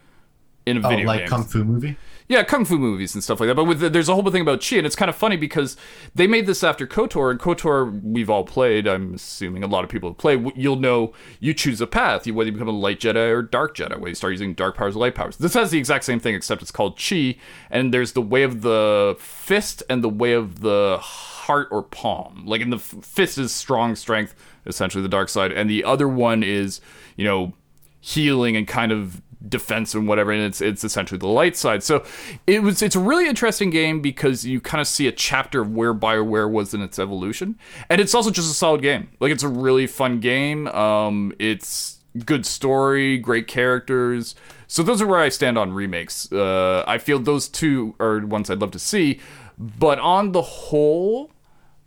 [0.67, 1.97] in a Oh, video like kung fu movie.
[2.27, 3.55] Yeah, kung fu movies and stuff like that.
[3.55, 5.77] But with the, there's a whole thing about chi, and it's kind of funny because
[6.15, 8.89] they made this after Kotor, and Kotor we've all played.
[8.89, 10.51] I'm assuming a lot of people have played.
[10.57, 13.77] You'll know you choose a path, you, whether you become a light Jedi or dark
[13.77, 15.37] Jedi, whether you start using dark powers or light powers.
[15.37, 17.37] This has the exact same thing, except it's called chi,
[17.71, 22.45] and there's the way of the fist and the way of the heart or palm.
[22.47, 24.35] Like in the f- fist is strong strength,
[24.65, 26.81] essentially the dark side, and the other one is
[27.17, 27.53] you know
[28.01, 31.83] healing and kind of defense and whatever and it's it's essentially the light side.
[31.83, 32.05] So
[32.47, 35.73] it was it's a really interesting game because you kind of see a chapter of
[35.73, 37.59] where bioware was in its evolution.
[37.89, 39.09] And it's also just a solid game.
[39.21, 40.69] Like it's a really fun game.
[40.69, 44.35] Um it's good story great characters.
[44.67, 46.31] So those are where i stand on remakes.
[46.33, 49.21] Uh i feel those two are ones i'd love to see.
[49.59, 51.31] But on the whole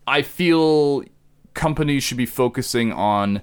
[0.06, 1.04] i feel
[1.54, 3.42] companies should be focusing on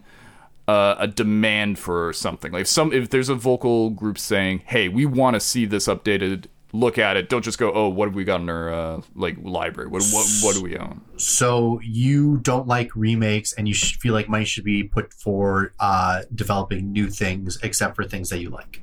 [0.67, 2.53] uh, a demand for something.
[2.53, 5.87] Like if some if there's a vocal group saying, "Hey, we want to see this
[5.87, 7.29] updated." Look at it.
[7.29, 9.89] Don't just go, "Oh, what have we got in our uh, like library?
[9.89, 14.29] What what what do we own?" So you don't like remakes, and you feel like
[14.29, 18.83] money should be put for uh, developing new things, except for things that you like.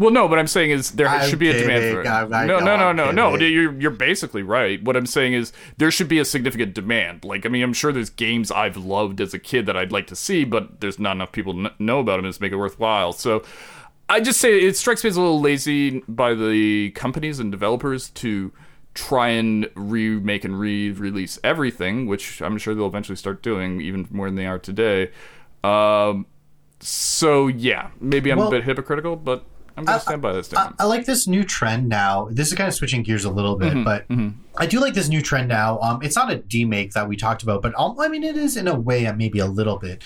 [0.00, 2.06] Well, no, what I'm saying is there I'm should be a demand for it.
[2.06, 3.36] I no, know, no, no, I'm no, no.
[3.36, 4.82] You're you're basically right.
[4.82, 7.22] What I'm saying is there should be a significant demand.
[7.22, 10.06] Like, I mean, I'm sure there's games I've loved as a kid that I'd like
[10.06, 13.12] to see, but there's not enough people kn- know about them to make it worthwhile.
[13.12, 13.42] So,
[14.08, 18.08] I just say it strikes me as a little lazy by the companies and developers
[18.08, 18.52] to
[18.94, 24.28] try and remake and re-release everything, which I'm sure they'll eventually start doing, even more
[24.28, 25.10] than they are today.
[25.62, 26.24] Um,
[26.80, 29.44] so yeah, maybe I'm Well, a bit hypocritical, but
[29.80, 30.76] I'm gonna stand by this I, statement.
[30.78, 32.28] I like this new trend now.
[32.30, 34.06] This is kind of switching gears a little bit, but
[34.56, 35.78] I do like this new trend now.
[35.78, 38.56] Um, it's not a demake that we talked about, but um, I mean, it is
[38.56, 40.02] in a way, maybe a little bit.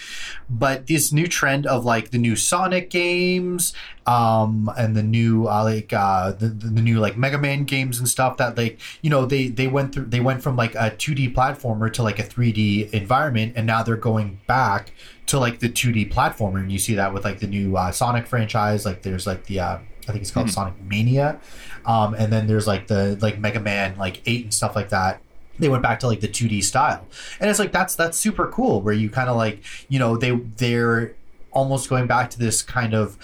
[0.48, 3.74] But this new trend of like the new Sonic games,
[4.06, 7.98] um, and the new uh, like uh, the, the the new like Mega Man games
[7.98, 10.90] and stuff that like you know they they went through they went from like a
[10.90, 14.92] 2D platformer to like a 3D environment, and now they're going back
[15.26, 18.26] to like the 2D platformer, and you see that with like the new uh, Sonic
[18.26, 18.84] franchise.
[18.84, 21.40] Like there's like the uh, I think it's called Sonic Mania,
[21.86, 25.20] um, and then there's like the like Mega Man like eight and stuff like that.
[25.58, 27.06] They went back to like the 2D style,
[27.40, 28.82] and it's like that's that's super cool.
[28.82, 31.14] Where you kind of like you know they they're
[31.52, 33.16] almost going back to this kind of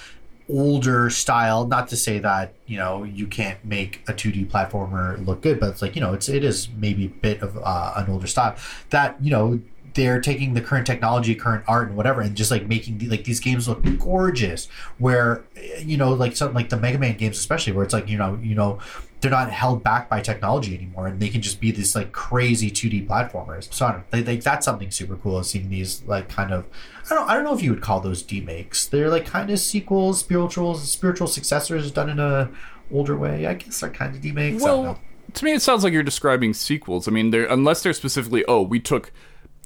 [0.48, 5.42] older style not to say that you know you can't make a 2d platformer look
[5.42, 8.10] good but it's like you know it's it is maybe a bit of uh, an
[8.10, 8.56] older style
[8.90, 9.60] that you know
[9.94, 13.24] they're taking the current technology current art and whatever and just like making the, like
[13.24, 14.68] these games look gorgeous
[14.98, 15.44] where
[15.78, 18.38] you know like something like the mega man games especially where it's like you know
[18.42, 18.78] you know
[19.20, 22.70] they're not held back by technology anymore and they can just be these like crazy
[22.70, 26.28] 2d platformers so i don't they, they, that's something super cool of seeing these like
[26.28, 26.66] kind of
[27.10, 28.86] I don't, I don't know if you would call those demakes.
[28.86, 32.50] They're like kind of sequels, spiritual spiritual successors done in a
[32.92, 33.46] older way.
[33.46, 34.62] I guess they're kind of demakes.
[34.62, 34.90] I don't know.
[34.92, 35.00] Well,
[35.34, 37.08] to me, it sounds like you're describing sequels.
[37.08, 39.12] I mean, they're unless they're specifically, oh, we took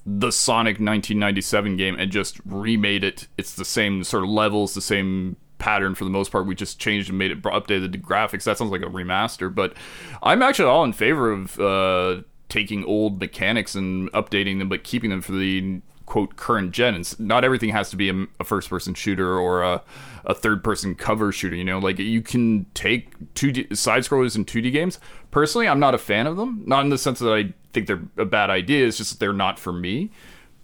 [0.06, 3.26] the Sonic 1997 game and just remade it.
[3.38, 6.46] It's the same sort of levels, the same pattern for the most part.
[6.46, 8.44] We just changed and made it updated the graphics.
[8.44, 9.54] That sounds like a remaster.
[9.54, 9.74] But
[10.22, 15.10] I'm actually all in favor of uh, taking old mechanics and updating them, but keeping
[15.10, 16.94] them for the quote current gen.
[16.94, 19.82] And not everything has to be a, a first person shooter or a,
[20.26, 21.56] a third person cover shooter.
[21.56, 24.98] You know, like you can take two side scrollers in 2D games.
[25.30, 26.62] Personally, I'm not a fan of them.
[26.66, 28.86] Not in the sense that I think they're a bad idea.
[28.86, 30.10] It's just that they're not for me.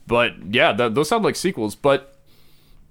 [0.06, 1.74] But yeah, that, those sound like sequels.
[1.74, 2.16] But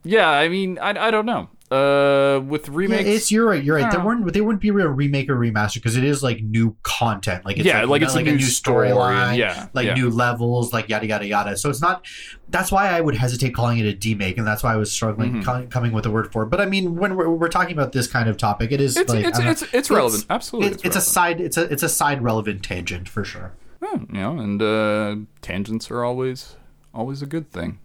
[0.03, 1.49] yeah, I mean, I, I don't know.
[1.71, 3.63] Uh, with Yeah, remakes, it's you're right.
[3.63, 3.91] You're right.
[3.91, 4.03] They Yeah.
[4.03, 4.33] weren't.
[4.33, 7.45] They wouldn't be a remake or remaster because it is like new content.
[7.45, 9.37] Like it's Yeah, like it's a new story, storyline.
[9.37, 9.93] yeah, like yeah.
[9.93, 10.73] new levels.
[10.73, 11.57] Like yada yada yada.
[11.57, 12.07] So it's not.
[12.49, 15.33] That's why I would hesitate calling it a demake, and that's why I was struggling
[15.33, 15.41] Mm-hmm.
[15.43, 16.47] co- coming with a word for it.
[16.47, 19.13] But I mean, when we're, we're talking about this kind of topic, it is it's
[19.13, 20.25] like it's I'm it's, it's relevant.
[20.27, 21.39] Absolutely, it- it's a side.
[21.39, 23.53] It's a it's a side relevant tangent for sure.
[23.81, 26.55] Oh, you know, and uh, tangents are always
[26.93, 27.79] always a good thing.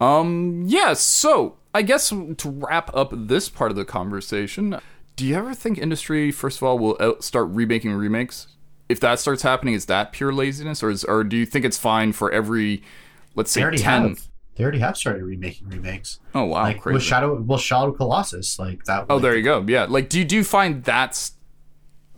[0.00, 0.94] Um, yeah.
[0.94, 4.78] So I guess to wrap up this part of the conversation,
[5.16, 8.48] do you ever think industry, first of all, will out- start remaking remakes?
[8.88, 11.78] If that starts happening, is that pure laziness, or is, or do you think it's
[11.78, 12.82] fine for every,
[13.34, 14.08] let's say, ten?
[14.08, 14.28] have.
[14.56, 16.20] They already have started remaking remakes.
[16.34, 16.94] Oh wow, like crazy.
[16.94, 19.06] with Shadow, well, Shadow Colossus, like that.
[19.08, 19.64] oh, like, there you go.
[19.66, 21.32] Yeah, like, do you do you find that's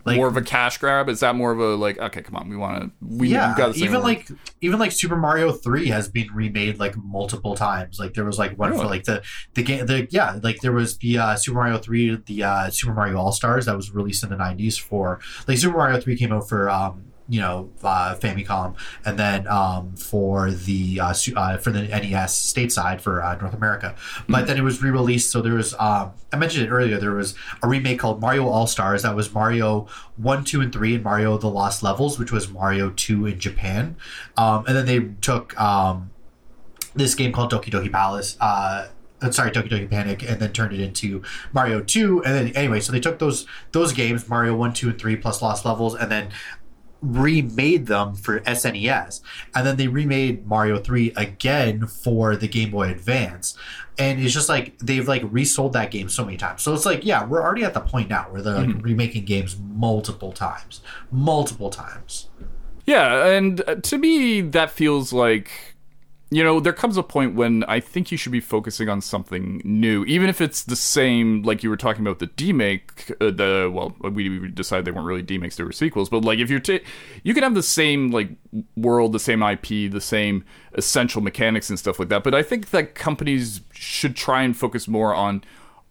[0.07, 1.09] like, more of a cash grab?
[1.09, 3.57] Is that more of a like, okay, come on, we want to, we yeah, we've
[3.57, 4.27] got even where- like
[4.61, 7.99] even like Super Mario Three has been remade like multiple times.
[7.99, 8.81] Like there was like one Really?
[8.83, 9.21] for like the
[9.53, 12.93] the game, the yeah, like there was the uh, Super Mario Three, the uh, Super
[12.93, 16.31] Mario All Stars that was released in the '90s for like Super Mario Three came
[16.33, 18.75] out for um you know uh, Famicom,
[19.05, 23.95] and then um for the uh, uh for the NES stateside for uh, North America,
[24.27, 25.31] but then it was re-released.
[25.31, 26.97] So there was um I mentioned it earlier.
[26.97, 30.95] There was a remake called Mario All Stars that was Mario one, two, and three,
[30.95, 33.95] and Mario the Lost Levels, which was Mario two in Japan.
[34.35, 36.11] Um, and then they took um,
[36.95, 38.37] this game called Doki Doki Palace.
[38.39, 38.87] Uh,
[39.21, 41.23] uh, sorry, Doki Doki Panic, and then turned it into
[41.53, 42.23] Mario Two.
[42.23, 45.41] And then anyway, so they took those those games, Mario One, Two, and Three, plus
[45.41, 46.29] Lost Levels, and then
[47.01, 49.21] remade them for SNES,
[49.55, 53.57] and then they remade Mario 3 again for the Game Boy Advance.
[53.99, 56.61] And it's just like they've like resold that game so many times.
[56.61, 59.57] So it's like, yeah, we're already at the point now where they're like remaking games
[59.57, 60.81] multiple times.
[61.11, 62.29] Multiple times.
[62.85, 65.66] Yeah, and uh, to me, that feels like,
[66.29, 69.61] you know, there comes a point when I think you should be focusing on something
[69.63, 73.11] new, even if it's the same, like you were talking about the demake.
[73.21, 76.09] Uh, the well, we, we decided they weren't really demakes; they were sequels.
[76.09, 76.79] But like, if you're, ta
[77.23, 78.31] you can have the same like
[78.75, 82.23] world, the same IP, the same essential mechanics and stuff like that.
[82.25, 85.43] But I think that companies should try and focus more on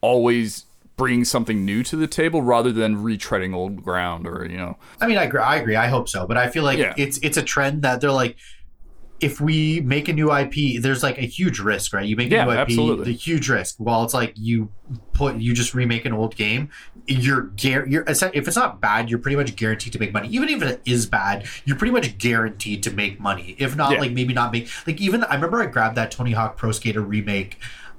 [0.02, 0.64] always
[0.96, 5.06] bringing something new to the table rather than retreading old ground or you know I
[5.06, 5.40] mean, I agree.
[5.40, 5.76] I agree.
[5.76, 6.94] I hope so, but I feel like Yeah.
[6.96, 8.36] it's it's a trend that they're like,
[9.20, 12.06] if we make a new IP, there's like a huge risk, right?
[12.06, 13.04] You make Yeah, a new IP, absolutely.
[13.06, 13.76] the huge risk.
[13.78, 14.70] While it's like you
[15.14, 16.68] put you just remake an old game,
[17.06, 20.28] you're you're if it's not bad, you're pretty much guaranteed to make money.
[20.28, 23.56] Even if it is bad, you're pretty much guaranteed to make money.
[23.58, 24.00] If not, Yeah.
[24.00, 27.00] like maybe not make like even I remember I grabbed that Tony Hawk Pro Skater
[27.00, 27.58] remake.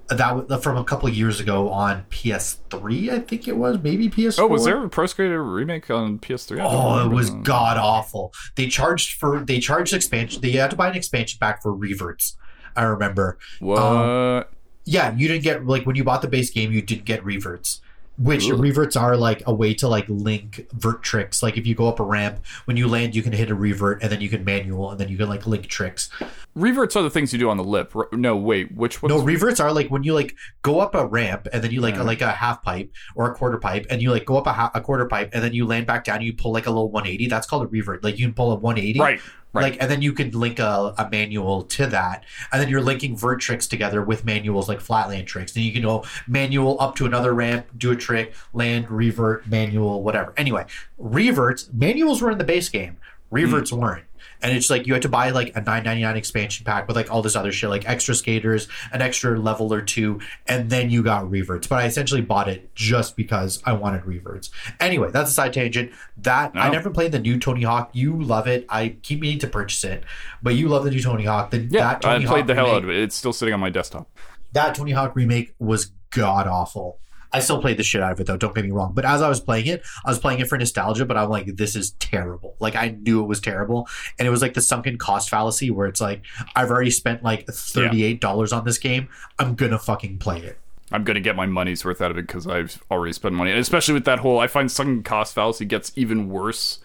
[0.10, 4.40] That was from a couple years ago on PS3, I think it was maybe PS4.
[4.40, 8.34] oh was there a pro skater remake on ps3 Oh, it was god awful.
[8.56, 10.42] They charged for they charged expansion.
[10.42, 12.38] They had to buy an expansion pack for reverts.
[12.76, 13.38] I remember.
[13.60, 14.44] what Um,
[14.86, 17.82] Yeah, you didn't get like when you bought the base game, you didn't get reverts.
[18.18, 18.60] Which Ugh.
[18.60, 21.44] reverts are like a way to like link vert tricks.
[21.44, 24.02] Like if you go up a ramp, when you land, you can hit a revert,
[24.02, 26.10] and then you can manual, and then you can like link tricks.
[26.56, 29.60] reverts are the things you do on the lip no wait which ones No, reverts
[29.60, 32.02] are like when you like go up a ramp and then you like Yeah.
[32.02, 34.72] like a half pipe or a quarter pipe and you like go up a, ha-
[34.74, 36.90] a quarter pipe and then you land back down and you pull like a little
[36.90, 37.28] 180.
[37.30, 38.04] That's called a revert.
[38.04, 39.00] Like you can pull a 180.
[39.00, 39.20] right
[39.58, 42.82] right Like and then you can link a, a manual to that, and then you're
[42.82, 45.52] linking vert tricks together with manuals like flatland tricks.
[45.52, 50.04] Then you can go manual up to another ramp, do a trick, land, revert, manual,
[50.04, 50.34] whatever.
[50.38, 50.66] Anyway,
[50.98, 52.98] reverts manuals were in the base game.
[53.30, 53.80] Reverts hmm.
[53.80, 54.04] weren't.
[54.42, 57.22] And it's like you had to buy like a 9.99 expansion pack with like all
[57.22, 61.30] this other shit, like extra skaters, an extra level or two, and then you got
[61.30, 61.68] reverts.
[61.68, 64.50] But I essentially bought it just because I wanted reverts.
[64.80, 65.92] Anyway, that's a side tangent.
[66.18, 67.90] That I never played the new Tony Hawk.
[67.94, 68.66] You love it.
[68.70, 70.04] I keep meaning to purchase it,
[70.42, 71.52] but you love the new Tony Hawk.
[71.52, 73.34] The, yeah that Tony i played Hawk the hell remake, out of it it's still
[73.34, 74.10] sitting on my desktop
[74.54, 77.00] That Tony Hawk remake was god awful.
[77.38, 78.38] I still played the shit out of it though.
[78.38, 78.92] Don't get me wrong.
[78.94, 81.06] But as I was playing it, I was playing it for nostalgia.
[81.06, 82.56] But I'm like, this is terrible.
[82.60, 83.88] Like I knew it was terrible,
[84.20, 86.24] and it was like the sunken cost fallacy where it's like,
[86.56, 89.08] I've already spent like thirty eight dollars on this game.
[89.40, 90.58] I'm gonna fucking play it.
[90.92, 93.60] i'm gonna get my money's worth out of it because i've already spent money and
[93.60, 96.80] especially with that whole i find sunk cost fallacy gets even worse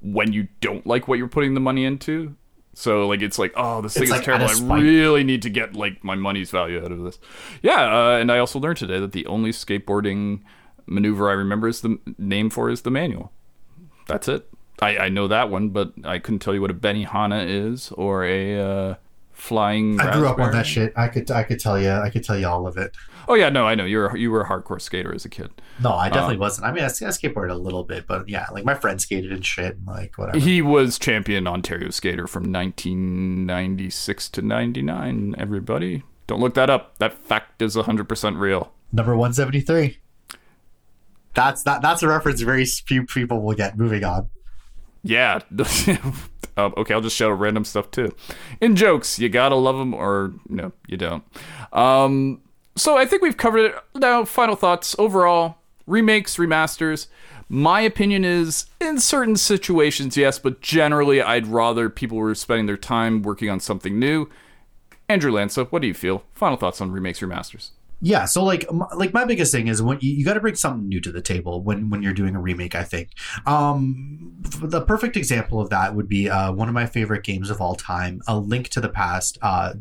[0.00, 2.36] when you don't like what you're putting the money into
[2.78, 4.72] so like it's like oh this thing It's is terrible.
[4.72, 7.18] I really need to get like my money's value out of this.
[7.60, 10.42] Yeah uh, and i also learned today that the only skateboarding
[10.86, 13.32] maneuver i remember is the name for is the manual.
[14.06, 14.48] That's it.
[14.80, 18.24] I, I know that one but i couldn't tell you what a benihana is or
[18.24, 18.94] a uh,
[19.38, 20.92] flying I grew up on that shit.
[20.96, 22.94] I could I could tell you I could tell you all of it.
[23.28, 25.92] oh yeah no i know you're you were a hardcore skater as a kid No,
[25.92, 26.66] I definitely Um, wasn't.
[26.66, 29.46] I mean, I, I skateboarded a little bit, but yeah, like my friends skated and
[29.46, 30.38] shit, and like whatever.
[30.38, 35.34] He was champion Ontario skater from 1996 to 99.
[35.38, 36.98] Everybody, don't look that up.
[36.98, 38.72] That fact is 100% real.
[38.92, 39.98] Number one seventy three.
[41.34, 41.80] That's that.
[41.82, 43.76] That's a reference very few people will get.
[43.78, 44.30] Moving on.
[45.04, 45.40] Yeah.
[46.58, 48.12] Um, okay, I'll just shout out random stuff too.
[48.60, 51.22] In jokes, you gotta love them or no, you don't.
[51.72, 52.42] Um,
[52.76, 53.74] so I think we've covered it.
[53.94, 54.96] Now, final thoughts.
[54.98, 57.06] Overall, remakes, remasters.
[57.48, 62.76] My opinion is in certain situations, yes, but generally, I'd rather people were spending their
[62.76, 64.28] time working on something new.
[65.08, 66.24] Andrew Lanca, what do you feel?
[66.34, 67.70] Final thoughts on remakes, remasters?
[68.00, 70.88] Yeah, so like like my biggest thing is when you, you got to bring something
[70.88, 72.76] new to the table when when you're doing a remake.
[72.76, 73.10] I think
[73.44, 77.60] um, the perfect example of that would be uh, one of my favorite games of
[77.60, 79.38] all time, A Link to the Past.
[79.42, 79.74] Uh,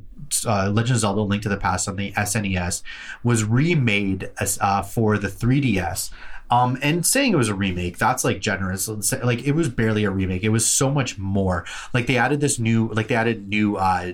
[0.47, 2.81] uh, Legend of Zelda: Link to the Past on the SNES
[3.23, 6.09] was remade as, uh, for the 3DS.
[6.49, 8.87] Um, and saying it was a remake, that's like generous.
[9.21, 10.43] Like it was barely a remake.
[10.43, 11.65] It was so much more.
[11.93, 14.13] Like they added this new, like they added new uh,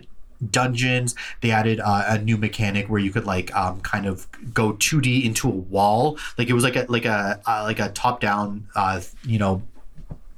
[0.52, 1.16] dungeons.
[1.41, 5.26] They added uh, a new mechanic where you could like um, kind of go 2D
[5.26, 6.18] into a wall.
[6.38, 9.62] Like it was like a like a uh, like a top down, uh, you know,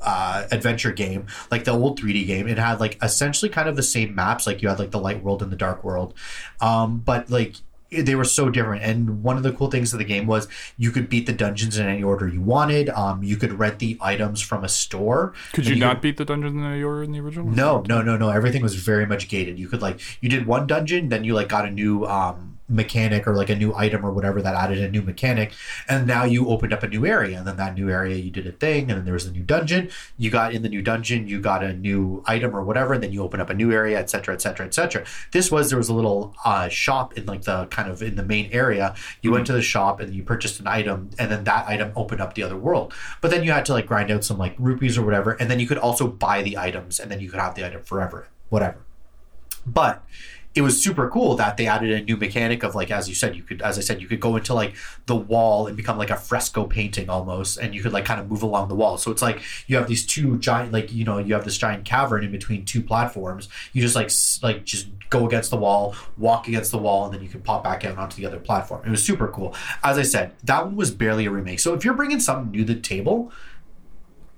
[0.02, 2.48] uh, adventure game, like the old 3D game.
[2.48, 5.24] It had like essentially kind of the same maps, like you had like the light
[5.24, 6.14] world and the dark world,
[6.62, 7.56] um, but like
[7.92, 8.84] they were so different.
[8.84, 11.78] And one of the cool things of the game was you could beat the dungeons
[11.78, 12.90] in any order you wanted.
[12.90, 15.34] Um, you could rent the items from a store.
[15.54, 17.48] Could you not beat the dungeons in the order in the original?
[17.48, 18.30] No, no, no, no.
[18.30, 19.60] Everything was very much gated.
[19.60, 23.28] You could like you did one dungeon, then you like got a new um mechanic
[23.28, 25.54] or like a new item or whatever that added a new mechanic
[25.88, 28.48] and now you opened up a new area and then that new area you did
[28.48, 29.90] a thing and then there was a new dungeon.
[30.18, 33.12] You got in the new dungeon you got a new item or whatever and then
[33.12, 36.36] you open up a new area etc etc etc this was there was a little
[36.44, 38.96] uh, shop in like the kind of in the main area.
[39.22, 42.22] You went to the shop and you purchased an item and then that item opened
[42.22, 42.94] up the other world.
[43.22, 45.60] But then you had to like grind out some like rupees or whatever and then
[45.60, 48.78] you could also buy the items and then you could have the item forever whatever.
[49.66, 50.04] But
[50.56, 53.36] it was super cool that they added a new mechanic of like as you said
[53.36, 54.74] you could as i said you could go into like
[55.06, 58.30] the wall and become like a fresco painting almost and you could like kind of
[58.30, 58.98] move along the wall.
[58.98, 61.86] So it's like you have these two giant like you know you have this giant
[61.86, 63.50] cavern in between two platforms.
[63.74, 67.22] You just like like just go against the wall walk against the wall and then
[67.22, 68.82] you can pop back out onto the other platform.
[68.86, 69.56] It was super cool.
[69.84, 71.60] As i said that one was barely a remake.
[71.60, 73.32] So if you're bringing something new to the table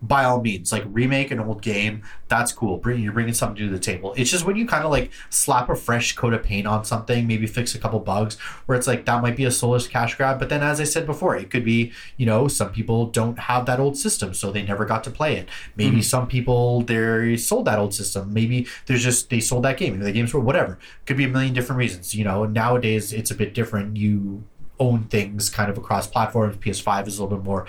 [0.02, 2.78] by all means, like remake an old game, that's cool.
[2.78, 4.14] Bring you're bringing something to the table.
[4.16, 7.26] It's just when you kind of like slap a fresh coat of paint on something,
[7.26, 8.36] maybe fix a couple bugs,
[8.68, 10.38] where it's like that might be a soulless cash grab.
[10.38, 13.66] But then, as I said before, it could be you know some people don't have
[13.66, 15.50] that old system, so they never got to play it.
[15.76, 16.02] Maybe mm-hmm.
[16.02, 18.34] some people they sold that old system.
[18.34, 20.00] Maybe there's just they sold that game.
[20.00, 20.78] The game's for whatever.
[21.06, 22.14] Could be a million different reasons.
[22.14, 23.98] You know, nowadays it's a bit different.
[23.98, 24.44] You
[24.80, 26.58] own things kind of across platforms.
[26.58, 27.66] PS5 is a little bit more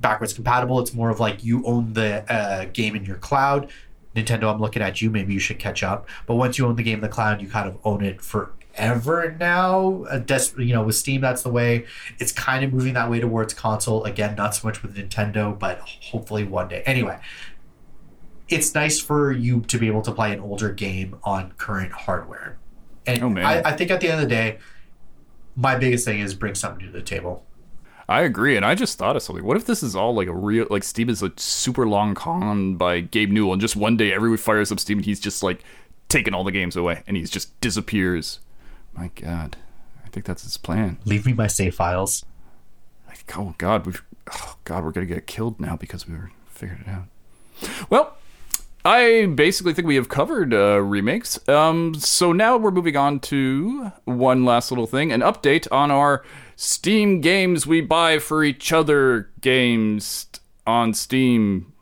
[0.00, 0.80] backwards compatible.
[0.80, 3.70] It's more of like you own the uh, game in your cloud.
[4.16, 5.10] Nintendo, I'm looking at you.
[5.10, 6.08] Maybe you should catch up.
[6.26, 9.36] But once you own the game in the cloud, you kind of own it forever
[9.38, 10.04] now.
[10.04, 11.86] Uh, des- you know, with Steam, that's the way.
[12.18, 14.02] It's kind of moving that way towards console.
[14.04, 16.82] Again, not so much with Nintendo, but hopefully one day.
[16.86, 17.20] Anyway,
[18.48, 22.58] it's nice for you to be able to play an older game on current hardware.
[23.06, 23.44] And Oh, man.
[23.44, 24.58] I, I think at the end of the day,
[25.54, 27.44] my biggest thing is bring something to the table.
[28.10, 29.44] I agree, and I just thought of something.
[29.44, 32.74] What if this is all like a real, like Steam is a super long con
[32.74, 35.62] by Gabe Newell, and just one day everyone fires up Steam and he's just like
[36.08, 38.40] taking all the games away, and he's just disappears.
[38.94, 39.56] My God,
[40.04, 40.98] I think that's his plan.
[41.04, 42.24] Leave me my save files.
[43.06, 44.02] Like, oh God, we've,
[44.34, 47.04] oh God, we're gonna get killed now because we were figured it out.
[47.90, 48.16] Well,
[48.84, 51.46] I basically think we have covered uh, remakes.
[51.48, 56.24] Um, so now we're moving on to one last little thing an update on our
[56.62, 60.26] Steam games we buy for each other games
[60.66, 61.72] on Steam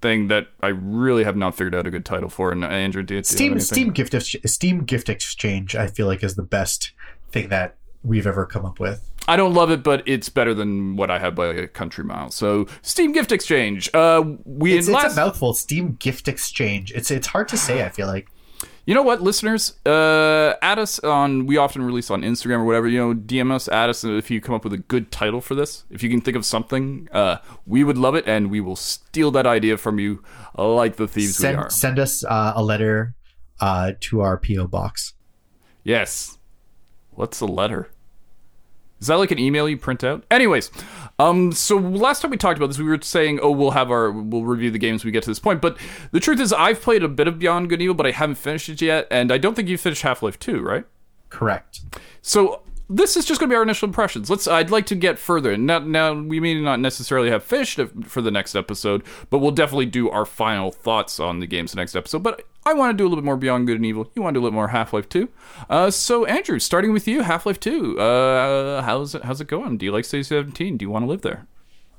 [0.00, 2.50] thing that I really have not figured out a good title for.
[2.50, 3.60] And uh, Andrew, do do Steam?
[3.60, 4.14] Steam gift
[4.48, 5.76] Steam gift exchange.
[5.76, 6.92] I feel like is the best
[7.30, 9.06] thing that we've ever come up with.
[9.28, 12.30] I don't love it, but it's better than what I have by a country mile.
[12.30, 13.90] So Steam Gift Exchange.
[13.92, 15.52] Uh, we It's, it's last a mouthful.
[15.52, 16.90] Steam gift exchange.
[16.92, 17.84] It's it's hard to say.
[17.84, 18.30] I feel like
[18.84, 19.74] You know what, listeners?
[19.86, 21.46] Uh, add us on.
[21.46, 22.88] We often release on Instagram or whatever.
[22.88, 25.54] You know, DM us, add us if you come up with a good title for
[25.54, 25.84] this.
[25.88, 29.30] If you can think of something, uh, we would love it, and we will steal
[29.32, 30.24] that idea from you,
[30.58, 31.70] like the thieves we are.
[31.70, 33.14] send send us uh, a letter
[33.60, 35.14] uh, to our PO box.
[35.84, 36.38] Yes.
[37.10, 37.88] What's a letter?
[39.02, 40.22] Is that like an email you print out?
[40.30, 40.70] Anyways,
[41.18, 44.12] um, so last time we talked about this, we were saying, oh, we'll have our,
[44.12, 45.60] we'll review the games we get to this point.
[45.60, 45.76] But
[46.12, 48.36] the truth is, I've played a bit of Beyond Good and Evil, but I haven't
[48.36, 50.84] finished it yet, and I don't think you finished Half Life Two, right?
[51.30, 51.80] Correct.
[52.20, 52.61] So
[52.96, 54.28] this is just going to be our initial impressions.
[54.28, 54.46] Let's.
[54.46, 55.56] I'd like to get further.
[55.56, 59.86] Now, now we may not necessarily have it for the next episode, but we'll definitely
[59.86, 62.22] do our final thoughts on the games next episode.
[62.22, 64.10] But I want to do a little bit more Beyond Good and Evil.
[64.14, 65.28] You want to do a little more Half Life Two.
[65.68, 67.98] Uh, so Andrew, starting with you, Half Life Two.
[67.98, 69.24] Uh, how's it?
[69.24, 69.78] How's it going?
[69.78, 70.76] Do you like City Seventeen?
[70.76, 71.46] Do you want to live there?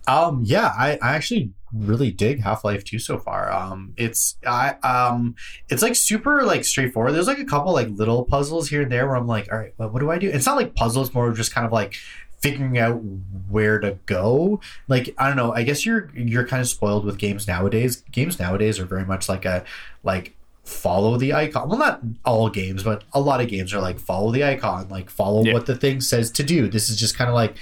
[0.08, 3.52] Um, yeah, I, I actually really dig Half Life Two so far.
[3.52, 5.36] Um, it's I um,
[5.70, 7.14] it's like super like straightforward.
[7.14, 9.74] There's like a couple like little puzzles here and there where I'm like, all right,
[9.78, 10.30] well, what do I do?
[10.30, 11.96] It's not like puzzles, more just kind of like
[12.42, 13.02] figuring out
[13.50, 14.60] where to go.
[14.88, 15.54] Like I don't know.
[15.54, 18.04] I guess you're you're kind of spoiled with games nowadays.
[18.12, 19.64] Games nowadays are very much like a
[20.04, 20.36] like
[20.66, 21.68] follow the icon.
[21.70, 25.10] Well, not all games, but a lot of games are like follow the icon, like
[25.10, 25.54] follow Yeah.
[25.54, 26.68] what the thing says to do.
[26.68, 27.56] This is just kind of like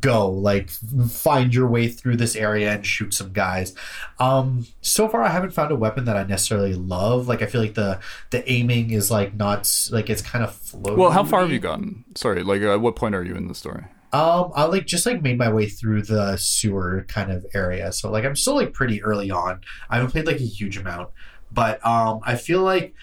[0.00, 3.74] go, like find your way through this area and shoot some guys.
[4.18, 7.28] Um, so far, I haven't found a weapon that I necessarily love.
[7.28, 10.96] Like I feel like the the aiming is like not like it's kind of floaty.
[10.96, 12.04] Well, how far have you gotten?
[12.14, 13.84] Sorry, like at what point are you in the story?
[14.12, 17.92] Um, I like just like made my way through the sewer kind of area.
[17.92, 19.62] So like I'm still like pretty early on.
[19.88, 21.10] I haven't played like a huge amount,
[21.50, 22.94] but um, I feel like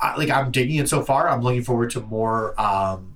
[0.00, 1.28] I, like I'm digging it so far.
[1.28, 3.15] I'm looking forward to more um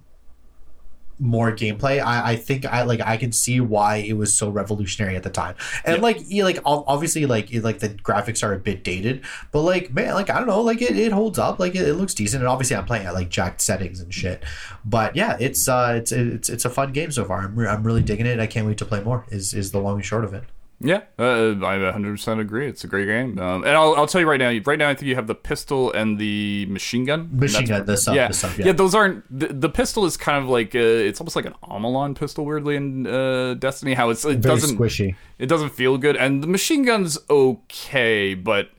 [1.20, 2.02] more gameplay.
[2.02, 5.30] I, I think I like I can see why it was so revolutionary at the
[5.30, 5.54] time.
[5.84, 6.02] And Yeah.
[6.02, 9.92] like you like obviously like it, like the graphics are a bit dated, but like
[9.92, 11.58] man, like I don't know, like it, it holds up.
[11.60, 12.42] Like it, it looks decent.
[12.42, 14.42] And obviously I'm playing at like jacked settings and shit.
[14.84, 17.42] But yeah, it's uh it's it's it's a fun game so far.
[17.42, 18.40] I'm, re- I'm really digging it.
[18.40, 19.26] I can't wait to play more.
[19.28, 20.44] Is is the long and short of it.
[20.82, 22.66] Yeah, uh, I 100% agree.
[22.66, 23.38] It's a great game.
[23.38, 25.34] Um, and I'll, I'll tell you right now, right now I think you have the
[25.34, 27.28] pistol and the machine gun.
[27.32, 28.28] Machine gun, the sub, yeah.
[28.28, 28.72] the yeah, yeah.
[28.72, 29.24] those aren't.
[29.30, 32.76] The, the pistol is kind of like, uh, it's almost like an Omolon pistol, weirdly,
[32.76, 33.92] in uh, Destiny.
[33.92, 35.16] How it's, it Very doesn't squishy.
[35.38, 38.70] it doesn't feel good and the machine gun's okay but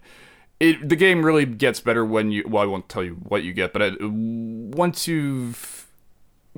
[0.59, 3.53] it the game really gets better when you well i won't tell you what you
[3.53, 5.80] get but it, once you've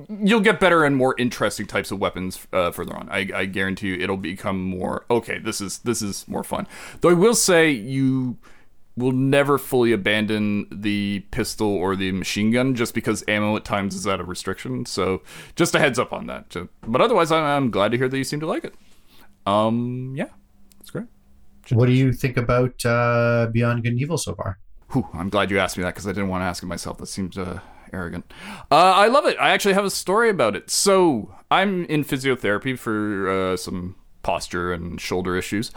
[0.08, 3.08] you'll get better and more interesting types of weapons uh, further on.
[3.10, 6.66] I, I guarantee you it'll become more okay this is this is more fun.
[7.00, 8.36] Though i will say you
[8.96, 13.94] will never fully abandon the pistol or the machine gun just because ammo at times
[13.94, 14.86] is out of restriction.
[14.86, 15.22] So
[15.56, 16.54] just a heads up on that.
[16.86, 18.74] But otherwise i'm, glad to hear that you seem to like it.
[19.46, 20.28] Um yeah
[20.80, 21.06] it's great.
[21.70, 24.58] What do you think about uh, Beyond Good and Evil so far?
[24.90, 26.98] Whew, I'm glad you asked me that because I didn't want to ask it myself.
[26.98, 27.60] That seems uh,
[27.94, 28.32] arrogant.
[28.70, 29.36] Uh, I love it.
[29.40, 30.70] I actually have a story about it.
[30.70, 35.70] So I'm in physiotherapy for uh, some posture and shoulder issues,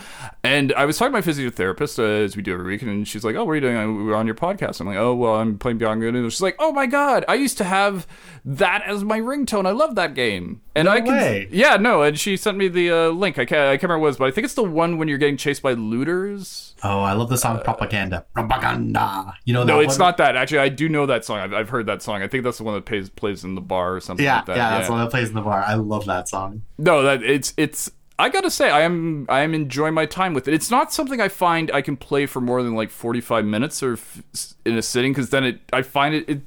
[0.43, 3.23] and I was talking to my physiotherapist uh, as we do every week, and she's
[3.23, 3.77] like, "Oh, what are you doing?
[3.77, 6.41] Uh, We're on your podcast." I'm like, "Oh, well, I'm playing Beyond Good." And she's
[6.41, 8.07] like, "Oh my god, I used to have
[8.45, 9.67] that as my ringtone.
[9.67, 11.47] I love that game." And I can, way.
[11.51, 12.03] yeah, no.
[12.03, 13.39] And she sent me the uh, link.
[13.39, 15.07] I can't, I can't remember what it was, but I think it's the one when
[15.07, 16.75] you're getting chased by looters.
[16.83, 18.25] Oh, I love the song Propaganda.
[18.35, 19.33] Propaganda.
[19.45, 19.99] You know that No, it's one?
[20.09, 20.35] not that.
[20.35, 21.39] Actually, I do know that song.
[21.39, 22.21] I've, I've heard that song.
[22.21, 24.45] I think that's the one that plays plays in the bar or something Yeah, like
[24.47, 24.57] that.
[24.57, 25.63] yeah, that's the one that plays in the bar.
[25.65, 26.61] I love that song.
[26.77, 27.89] No, that it's it's.
[28.19, 30.53] I gotta say, I am I am enjoying my time with it.
[30.53, 33.83] It's not something I find I can play for more than like forty five minutes
[33.83, 34.23] or f-
[34.65, 36.41] in a sitting because then it I find it it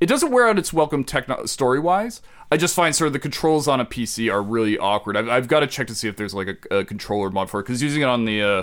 [0.00, 2.22] it doesn't wear out its welcome techno- story wise.
[2.50, 5.16] I just find sort of the controls on a PC are really awkward.
[5.16, 7.60] I've, I've got to check to see if there's like a, a controller mod for
[7.60, 8.62] it because using it on the uh,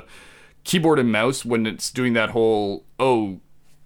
[0.63, 3.39] keyboard and mouse when it's doing that whole oh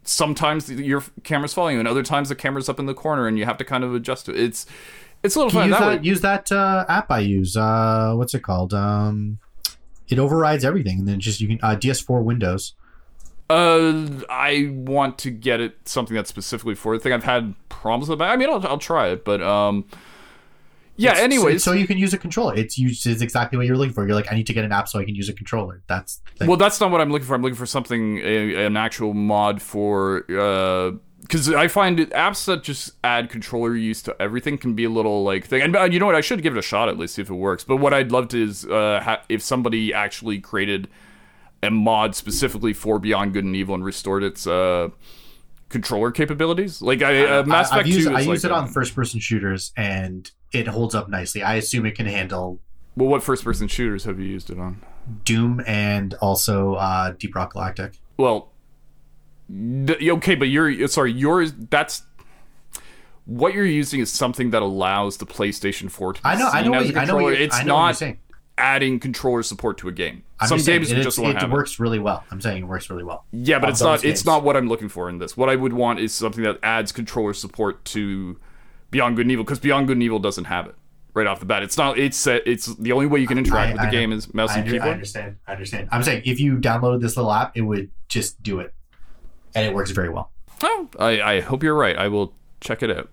[0.03, 3.39] sometimes your camera's following you and other times the camera's up in the corner and
[3.39, 4.39] you have to kind of adjust to it.
[4.39, 4.65] It's
[5.25, 7.57] it's a little fun Use that, that, use that uh, app I use.
[7.57, 8.73] Uh, what's it called?
[8.73, 9.39] Um,
[10.07, 12.73] it overrides everything, and then just you can uh, DS4 Windows.
[13.49, 17.13] Uh, I want to get it something that's specifically for the thing.
[17.13, 18.29] I've had problems with that.
[18.31, 19.85] I mean, I'll, I'll try it, but um,
[20.95, 21.11] yeah.
[21.11, 22.55] It's- anyways, so, so you can use a controller.
[22.55, 24.05] It's used it's exactly what you're looking for.
[24.05, 25.83] You're like, I need to get an app so I can use a controller.
[25.87, 27.35] That's well, that's not what I'm looking for.
[27.35, 30.25] I'm looking for something, a, an actual mod for.
[30.29, 34.83] Uh, because I find it, apps that just add controller use to everything can be
[34.83, 35.61] a little like thing.
[35.61, 36.15] And uh, you know what?
[36.15, 37.63] I should give it a shot at least see if it works.
[37.63, 40.87] But what I'd love to is uh, ha- if somebody actually created
[41.63, 44.89] a mod specifically for Beyond Good and Evil and restored its uh,
[45.69, 46.81] controller capabilities.
[46.81, 49.19] Like I, uh, Mass Effect used, 2 is I like used it on first person
[49.19, 51.41] shooters, and it holds up nicely.
[51.41, 52.59] I assume it can handle
[52.95, 54.81] Well, what first-person shooters have you used it on?
[55.23, 57.99] Doom and also uh, Deep Rock Galactic.
[58.17, 58.51] Well,
[59.51, 61.11] okay, but you're sorry.
[61.11, 62.03] Yours that's
[63.25, 66.61] what you're using is something that allows the PlayStation 4 to be I know, I
[66.61, 67.33] seen know, as what, a I know, controller.
[67.33, 68.17] it's I know what you're not
[68.57, 70.23] adding controller support to a game.
[70.39, 72.23] I'm Some saying, games it, just it, works really well.
[72.31, 73.25] I'm saying it works really well.
[73.31, 74.01] Yeah, but it's not.
[74.01, 74.13] games.
[74.19, 75.35] It's not what I'm looking for in this.
[75.35, 78.39] What I would want is something that adds controller support to
[78.91, 80.75] Beyond Good and Evil because Beyond Good and Evil doesn't have it
[81.13, 81.63] right off the bat.
[81.63, 81.97] It's not.
[81.97, 84.33] It's uh, it's the only way you can interact I- with the I- game is
[84.33, 85.37] mouse I, and under- I understand.
[85.47, 85.89] I understand.
[85.91, 88.73] I'm saying if you downloaded this little app, it would just do it,
[89.55, 90.31] and it works very well.
[90.61, 91.97] Oh, I, I hope you're right.
[91.97, 93.09] I will check it out.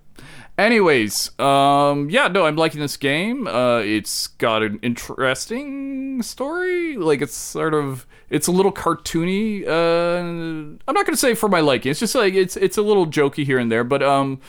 [0.57, 3.47] Anyways, um, yeah, no, I'm liking this game.
[3.47, 6.95] Uh, it's got an interesting story.
[6.95, 9.67] Like it's sort of, it's a little cartoony.
[9.67, 11.89] Uh, I'm not gonna say for my liking.
[11.89, 14.41] It's just like it's it's a little jokey here and there, but um,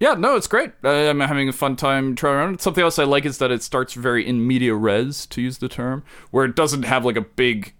[0.00, 0.72] yeah, no, it's great.
[0.82, 2.60] Uh, I'm having a fun time trying around.
[2.60, 5.68] Something else I like is that it starts very in media res, to use the
[5.68, 6.02] term,
[6.32, 7.74] where it doesn't have like a big,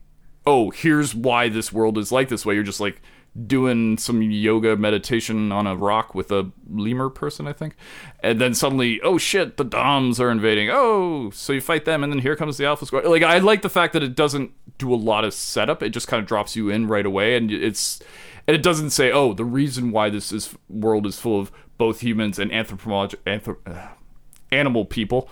[0.47, 2.55] oh, here's why this world is like this way.
[2.55, 3.03] You're just like
[3.47, 7.77] doing some yoga meditation on a rock with a lemur person, I think.
[8.21, 10.71] And then suddenly, oh shit, the DomZ are invading.
[10.71, 13.05] Oh, so you fight them, and then here comes the Alpha Squad.
[13.05, 15.83] Like, I like the fact that it doesn't do a lot of setup.
[15.83, 18.01] It just kind of drops you in right away, and it's
[18.47, 22.01] and it doesn't say, oh, the reason why this is world is full of both
[22.01, 23.89] humans and anthropological anthrop- uh,
[24.51, 25.29] animal people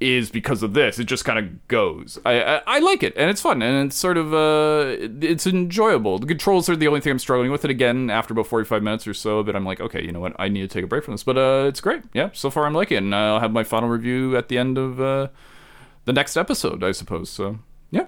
[0.00, 0.98] is because of this.
[0.98, 2.18] It just kind of goes.
[2.24, 6.18] I, I, I like it, and it's fun, and it's sort of uh, it's enjoyable.
[6.18, 7.64] The controls are the only thing I'm struggling with.
[7.64, 10.34] It again after about 45 minutes or so, but I'm like, okay, you know what?
[10.38, 11.24] I need to take a break from this.
[11.24, 12.02] But uh, it's great.
[12.12, 14.78] Yeah, so far I'm liking it, and I'll have my final review at the end
[14.78, 15.28] of uh,
[16.04, 17.30] the next episode, I suppose.
[17.30, 17.58] So
[17.90, 18.06] yeah,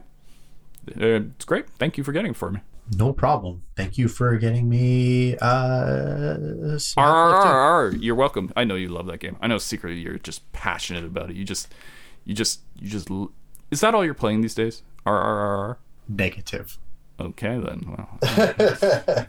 [0.96, 1.68] uh, it's great.
[1.70, 2.60] Thank you for getting it for me.
[2.96, 3.62] No problem.
[3.76, 5.36] Thank you for getting me.
[5.36, 6.36] Uh,
[6.96, 8.52] RRR, you're welcome.
[8.56, 9.36] I know you love that game.
[9.40, 11.36] I know secretly you're just passionate about it.
[11.36, 11.72] You just,
[12.24, 13.10] you just, you just.
[13.10, 13.30] l-
[13.70, 14.82] Is that all you're playing these days?
[15.06, 15.76] RRR.
[16.08, 16.78] Negative.
[17.20, 17.84] Okay then.
[17.96, 18.18] Well.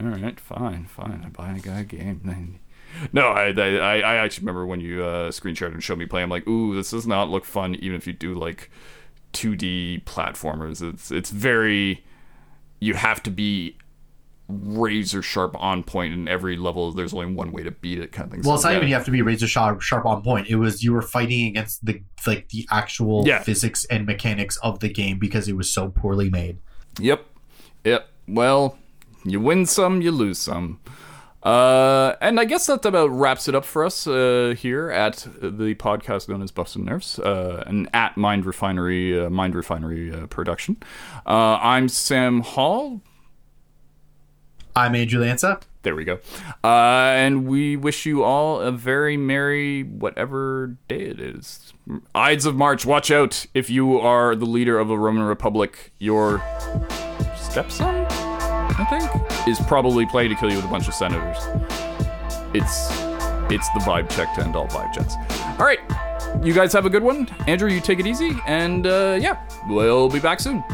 [0.00, 0.38] all right.
[0.38, 0.86] Fine.
[0.86, 1.22] Fine.
[1.24, 2.20] I buy a guy a game.
[2.24, 2.60] Then.
[3.12, 6.22] No, I, I I actually remember when you uh, screen shared and showed me play.
[6.22, 7.74] I'm like, ooh, this does not look fun.
[7.76, 8.70] Even if you do like
[9.32, 12.04] 2D platformers, it's it's very.
[12.82, 13.76] You have to be
[14.48, 16.90] razor sharp on point in every level.
[16.92, 18.40] There's only one way to beat it, kind of thing.
[18.42, 18.76] Well, So, it's not yeah.
[18.78, 20.48] even you have to be razor sharp, sharp on point.
[20.48, 23.40] It was you were fighting against the like the actual Yeah.
[23.42, 26.58] physics and mechanics of the game because it was so poorly made.
[26.98, 27.24] Yep.
[27.84, 28.08] Yep.
[28.28, 28.78] Well,
[29.24, 30.80] you win some, you lose some.
[31.42, 35.74] Uh, and I guess that about wraps it up for us uh, here at the
[35.74, 40.26] podcast known as Buffs and Nerfs, uh, and at Mind Refinery, uh, Mind Refinery uh,
[40.26, 40.76] production.
[41.26, 43.00] Uh, I'm Sam Hall.
[44.76, 45.60] I'm Andrew Lanca.
[45.82, 46.20] There we go.
[46.62, 51.72] Uh, and we wish you all a very merry whatever day it is.
[52.14, 55.92] Ides of March, watch out if you are the leader of a Roman Republic.
[55.98, 56.40] Your
[57.36, 58.06] stepson,
[58.78, 61.38] I think, is probably Play to kill you with a bunch of senators.
[62.54, 62.90] It's
[63.50, 65.16] it's the vibe check to end all vibe checks.
[65.58, 65.80] All right,
[66.42, 67.28] you guys have a good one.
[67.46, 70.64] Andrew, you take it easy, and uh, yeah, we'll be back soon.